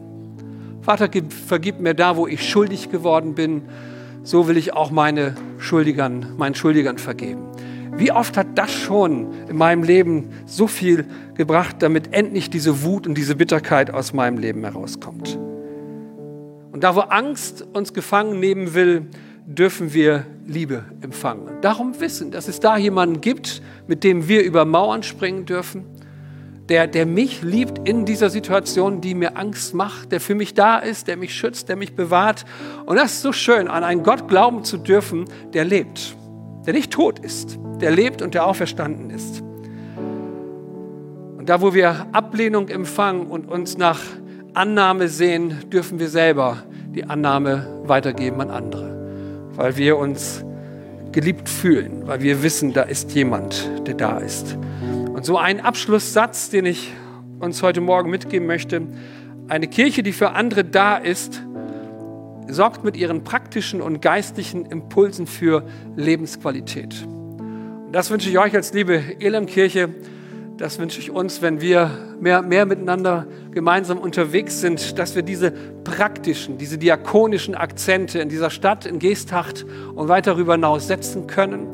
Vater, 0.80 1.08
vergib 1.46 1.80
mir 1.80 1.94
da, 1.94 2.16
wo 2.16 2.26
ich 2.26 2.48
schuldig 2.48 2.90
geworden 2.90 3.34
bin. 3.34 3.62
So 4.22 4.48
will 4.48 4.56
ich 4.56 4.72
auch 4.72 4.90
meine 4.90 5.34
Schuldigern, 5.58 6.34
meinen 6.36 6.54
Schuldigern 6.54 6.98
vergeben. 6.98 7.42
Wie 7.96 8.10
oft 8.10 8.36
hat 8.36 8.46
das 8.56 8.72
schon 8.72 9.28
in 9.48 9.56
meinem 9.56 9.82
Leben 9.82 10.30
so 10.46 10.66
viel 10.66 11.06
gebracht, 11.36 11.76
damit 11.78 12.12
endlich 12.12 12.50
diese 12.50 12.82
Wut 12.82 13.06
und 13.06 13.16
diese 13.16 13.36
Bitterkeit 13.36 13.92
aus 13.92 14.12
meinem 14.12 14.38
Leben 14.38 14.62
herauskommt? 14.62 15.38
Und 16.72 16.82
da, 16.82 16.96
wo 16.96 17.00
Angst 17.00 17.66
uns 17.72 17.92
gefangen 17.92 18.40
nehmen 18.40 18.74
will, 18.74 19.06
dürfen 19.46 19.94
wir 19.94 20.26
Liebe 20.46 20.84
empfangen. 21.02 21.48
Darum 21.60 22.00
wissen, 22.00 22.30
dass 22.30 22.48
es 22.48 22.60
da 22.60 22.76
jemanden 22.76 23.20
gibt, 23.20 23.62
mit 23.86 24.04
dem 24.04 24.26
wir 24.26 24.42
über 24.42 24.64
Mauern 24.64 25.02
springen 25.02 25.44
dürfen, 25.46 25.84
der, 26.68 26.86
der 26.86 27.06
mich 27.06 27.42
liebt 27.42 27.86
in 27.86 28.04
dieser 28.04 28.30
Situation, 28.30 29.00
die 29.00 29.14
mir 29.14 29.36
Angst 29.36 29.74
macht, 29.74 30.12
der 30.12 30.20
für 30.20 30.34
mich 30.34 30.54
da 30.54 30.78
ist, 30.78 31.08
der 31.08 31.16
mich 31.16 31.34
schützt, 31.34 31.68
der 31.68 31.76
mich 31.76 31.94
bewahrt. 31.94 32.44
Und 32.86 32.96
das 32.96 33.14
ist 33.14 33.22
so 33.22 33.32
schön, 33.32 33.68
an 33.68 33.84
einen 33.84 34.02
Gott 34.02 34.28
glauben 34.28 34.64
zu 34.64 34.78
dürfen, 34.78 35.26
der 35.52 35.64
lebt, 35.64 36.16
der 36.66 36.72
nicht 36.72 36.92
tot 36.92 37.18
ist, 37.18 37.58
der 37.80 37.90
lebt 37.90 38.22
und 38.22 38.34
der 38.34 38.46
auferstanden 38.46 39.10
ist. 39.10 39.42
Und 41.36 41.48
da, 41.50 41.60
wo 41.60 41.74
wir 41.74 42.06
Ablehnung 42.12 42.68
empfangen 42.68 43.26
und 43.26 43.50
uns 43.50 43.76
nach 43.76 44.00
Annahme 44.54 45.08
sehen, 45.08 45.58
dürfen 45.70 45.98
wir 45.98 46.08
selber 46.08 46.62
die 46.94 47.04
Annahme 47.04 47.82
weitergeben 47.84 48.40
an 48.40 48.50
andere, 48.50 49.50
weil 49.56 49.76
wir 49.76 49.98
uns 49.98 50.42
geliebt 51.12 51.48
fühlen, 51.48 52.06
weil 52.06 52.22
wir 52.22 52.42
wissen, 52.42 52.72
da 52.72 52.82
ist 52.82 53.12
jemand, 53.12 53.70
der 53.86 53.94
da 53.94 54.18
ist. 54.18 54.56
Und 55.24 55.28
so 55.28 55.38
ein 55.38 55.60
Abschlusssatz, 55.60 56.50
den 56.50 56.66
ich 56.66 56.92
uns 57.38 57.62
heute 57.62 57.80
Morgen 57.80 58.10
mitgeben 58.10 58.46
möchte, 58.46 58.82
eine 59.48 59.68
Kirche, 59.68 60.02
die 60.02 60.12
für 60.12 60.32
andere 60.32 60.64
da 60.64 60.98
ist, 60.98 61.42
sorgt 62.46 62.84
mit 62.84 62.94
ihren 62.94 63.24
praktischen 63.24 63.80
und 63.80 64.02
geistlichen 64.02 64.66
Impulsen 64.66 65.26
für 65.26 65.66
Lebensqualität. 65.96 67.06
Und 67.06 67.92
das 67.92 68.10
wünsche 68.10 68.28
ich 68.28 68.38
euch 68.38 68.54
als 68.54 68.74
liebe 68.74 69.02
Elamkirche. 69.18 69.94
Das 70.56 70.78
wünsche 70.78 71.00
ich 71.00 71.10
uns, 71.10 71.42
wenn 71.42 71.60
wir 71.60 71.90
mehr, 72.20 72.42
mehr 72.42 72.64
miteinander 72.64 73.26
gemeinsam 73.50 73.98
unterwegs 73.98 74.60
sind, 74.60 74.98
dass 74.98 75.16
wir 75.16 75.22
diese 75.22 75.50
praktischen, 75.50 76.58
diese 76.58 76.78
diakonischen 76.78 77.56
Akzente 77.56 78.20
in 78.20 78.28
dieser 78.28 78.50
Stadt, 78.50 78.86
in 78.86 79.00
Geesthacht 79.00 79.66
und 79.94 80.08
weiter 80.08 80.32
darüber 80.32 80.54
hinaus 80.54 80.86
setzen 80.86 81.26
können, 81.26 81.68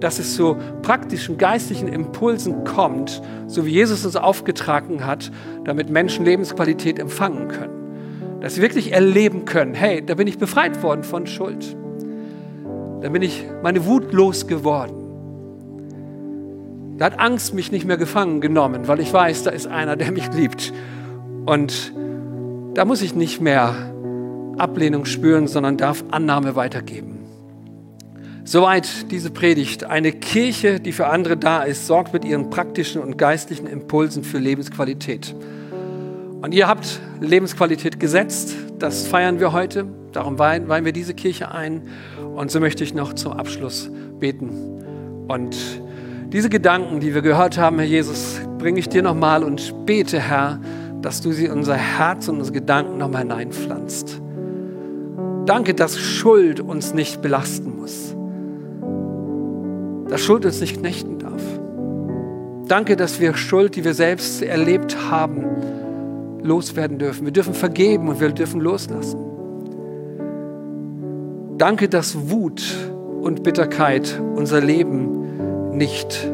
dass 0.00 0.18
es 0.18 0.34
zu 0.34 0.56
praktischen 0.82 1.38
geistlichen 1.38 1.86
Impulsen 1.86 2.64
kommt, 2.64 3.22
so 3.46 3.66
wie 3.66 3.70
Jesus 3.70 4.04
uns 4.04 4.16
aufgetragen 4.16 5.06
hat, 5.06 5.30
damit 5.64 5.88
Menschen 5.88 6.24
Lebensqualität 6.24 6.98
empfangen 6.98 7.48
können. 7.48 8.40
Dass 8.40 8.56
sie 8.56 8.62
wirklich 8.62 8.92
erleben 8.92 9.44
können, 9.44 9.74
hey, 9.74 10.04
da 10.04 10.16
bin 10.16 10.26
ich 10.26 10.38
befreit 10.38 10.82
worden 10.82 11.04
von 11.04 11.26
Schuld. 11.26 11.76
Da 13.00 13.08
bin 13.08 13.22
ich 13.22 13.44
meine 13.62 13.86
Wut 13.86 14.12
losgeworden. 14.12 15.03
Da 16.96 17.06
hat 17.06 17.18
Angst 17.18 17.54
mich 17.54 17.72
nicht 17.72 17.86
mehr 17.86 17.96
gefangen 17.96 18.40
genommen, 18.40 18.86
weil 18.86 19.00
ich 19.00 19.12
weiß, 19.12 19.42
da 19.42 19.50
ist 19.50 19.66
einer, 19.66 19.96
der 19.96 20.12
mich 20.12 20.32
liebt. 20.32 20.72
Und 21.44 21.92
da 22.74 22.84
muss 22.84 23.02
ich 23.02 23.14
nicht 23.14 23.40
mehr 23.40 23.74
Ablehnung 24.58 25.04
spüren, 25.04 25.48
sondern 25.48 25.76
darf 25.76 26.04
Annahme 26.10 26.54
weitergeben. 26.54 27.18
Soweit 28.44 29.10
diese 29.10 29.30
Predigt. 29.30 29.84
Eine 29.84 30.12
Kirche, 30.12 30.78
die 30.78 30.92
für 30.92 31.06
andere 31.08 31.36
da 31.36 31.62
ist, 31.62 31.86
sorgt 31.86 32.12
mit 32.12 32.24
ihren 32.24 32.50
praktischen 32.50 33.00
und 33.02 33.16
geistlichen 33.16 33.66
Impulsen 33.66 34.22
für 34.22 34.38
Lebensqualität. 34.38 35.34
Und 36.42 36.52
ihr 36.52 36.68
habt 36.68 37.00
Lebensqualität 37.20 37.98
gesetzt. 37.98 38.54
Das 38.78 39.06
feiern 39.06 39.40
wir 39.40 39.52
heute. 39.52 39.86
Darum 40.12 40.38
weihen, 40.38 40.68
wir 40.68 40.92
diese 40.92 41.14
Kirche 41.14 41.50
ein. 41.50 41.88
Und 42.36 42.50
so 42.50 42.60
möchte 42.60 42.84
ich 42.84 42.94
noch 42.94 43.14
zum 43.14 43.32
Abschluss 43.32 43.90
beten. 44.20 44.50
Und 45.26 45.56
diese 46.34 46.48
Gedanken, 46.48 46.98
die 46.98 47.14
wir 47.14 47.22
gehört 47.22 47.58
haben, 47.58 47.78
Herr 47.78 47.86
Jesus, 47.86 48.40
bringe 48.58 48.80
ich 48.80 48.88
dir 48.88 49.02
nochmal 49.02 49.44
und 49.44 49.86
bete, 49.86 50.18
Herr, 50.18 50.58
dass 51.00 51.20
du 51.20 51.30
sie 51.30 51.44
in 51.44 51.52
unser 51.52 51.76
Herz 51.76 52.26
und 52.26 52.38
unsere 52.38 52.54
Gedanken 52.54 52.98
nochmal 52.98 53.22
hineinpflanzt. 53.22 54.20
Danke, 55.46 55.74
dass 55.74 55.96
Schuld 55.96 56.58
uns 56.58 56.92
nicht 56.92 57.22
belasten 57.22 57.76
muss. 57.76 58.16
Dass 60.10 60.22
Schuld 60.22 60.44
uns 60.44 60.60
nicht 60.60 60.80
knechten 60.80 61.20
darf. 61.20 61.40
Danke, 62.66 62.96
dass 62.96 63.20
wir 63.20 63.36
Schuld, 63.36 63.76
die 63.76 63.84
wir 63.84 63.94
selbst 63.94 64.42
erlebt 64.42 64.96
haben, 65.08 65.44
loswerden 66.42 66.98
dürfen. 66.98 67.26
Wir 67.26 67.32
dürfen 67.32 67.54
vergeben 67.54 68.08
und 68.08 68.20
wir 68.20 68.30
dürfen 68.30 68.60
loslassen. 68.60 69.20
Danke, 71.58 71.88
dass 71.88 72.28
Wut 72.28 72.60
und 73.22 73.44
Bitterkeit 73.44 74.20
unser 74.34 74.60
Leben 74.60 75.24
nicht 75.74 76.28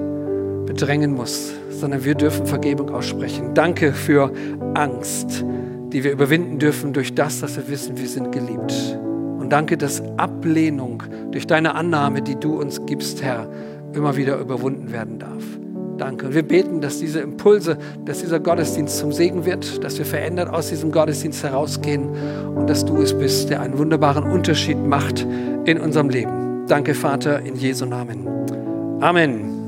bedrängen 0.66 1.12
muss, 1.14 1.52
sondern 1.70 2.04
wir 2.04 2.14
dürfen 2.14 2.46
Vergebung 2.46 2.90
aussprechen. 2.90 3.54
Danke 3.54 3.92
für 3.92 4.32
Angst, 4.74 5.44
die 5.92 6.04
wir 6.04 6.12
überwinden 6.12 6.58
dürfen 6.58 6.92
durch 6.92 7.14
das, 7.14 7.40
dass 7.40 7.56
wir 7.56 7.68
wissen, 7.68 7.98
wir 7.98 8.08
sind 8.08 8.32
geliebt. 8.32 8.98
Und 9.38 9.50
danke, 9.50 9.76
dass 9.76 10.02
Ablehnung 10.16 11.02
durch 11.32 11.46
deine 11.46 11.74
Annahme, 11.74 12.22
die 12.22 12.36
du 12.36 12.60
uns 12.60 12.84
gibst, 12.86 13.22
Herr, 13.22 13.48
immer 13.94 14.16
wieder 14.16 14.38
überwunden 14.38 14.92
werden 14.92 15.18
darf. 15.18 15.42
Danke. 15.98 16.26
Und 16.26 16.34
wir 16.34 16.42
beten, 16.42 16.80
dass 16.80 16.98
diese 16.98 17.20
Impulse, 17.20 17.76
dass 18.06 18.20
dieser 18.20 18.40
Gottesdienst 18.40 18.98
zum 18.98 19.12
Segen 19.12 19.44
wird, 19.44 19.84
dass 19.84 19.98
wir 19.98 20.06
verändert 20.06 20.48
aus 20.48 20.68
diesem 20.70 20.92
Gottesdienst 20.92 21.42
herausgehen 21.42 22.08
und 22.56 22.70
dass 22.70 22.86
du 22.86 22.96
es 22.98 23.12
bist, 23.12 23.50
der 23.50 23.60
einen 23.60 23.76
wunderbaren 23.76 24.24
Unterschied 24.24 24.78
macht 24.78 25.26
in 25.66 25.78
unserem 25.78 26.08
Leben. 26.08 26.64
Danke, 26.68 26.94
Vater, 26.94 27.40
in 27.40 27.56
Jesu 27.56 27.84
Namen. 27.84 28.59
Amen. 29.02 29.59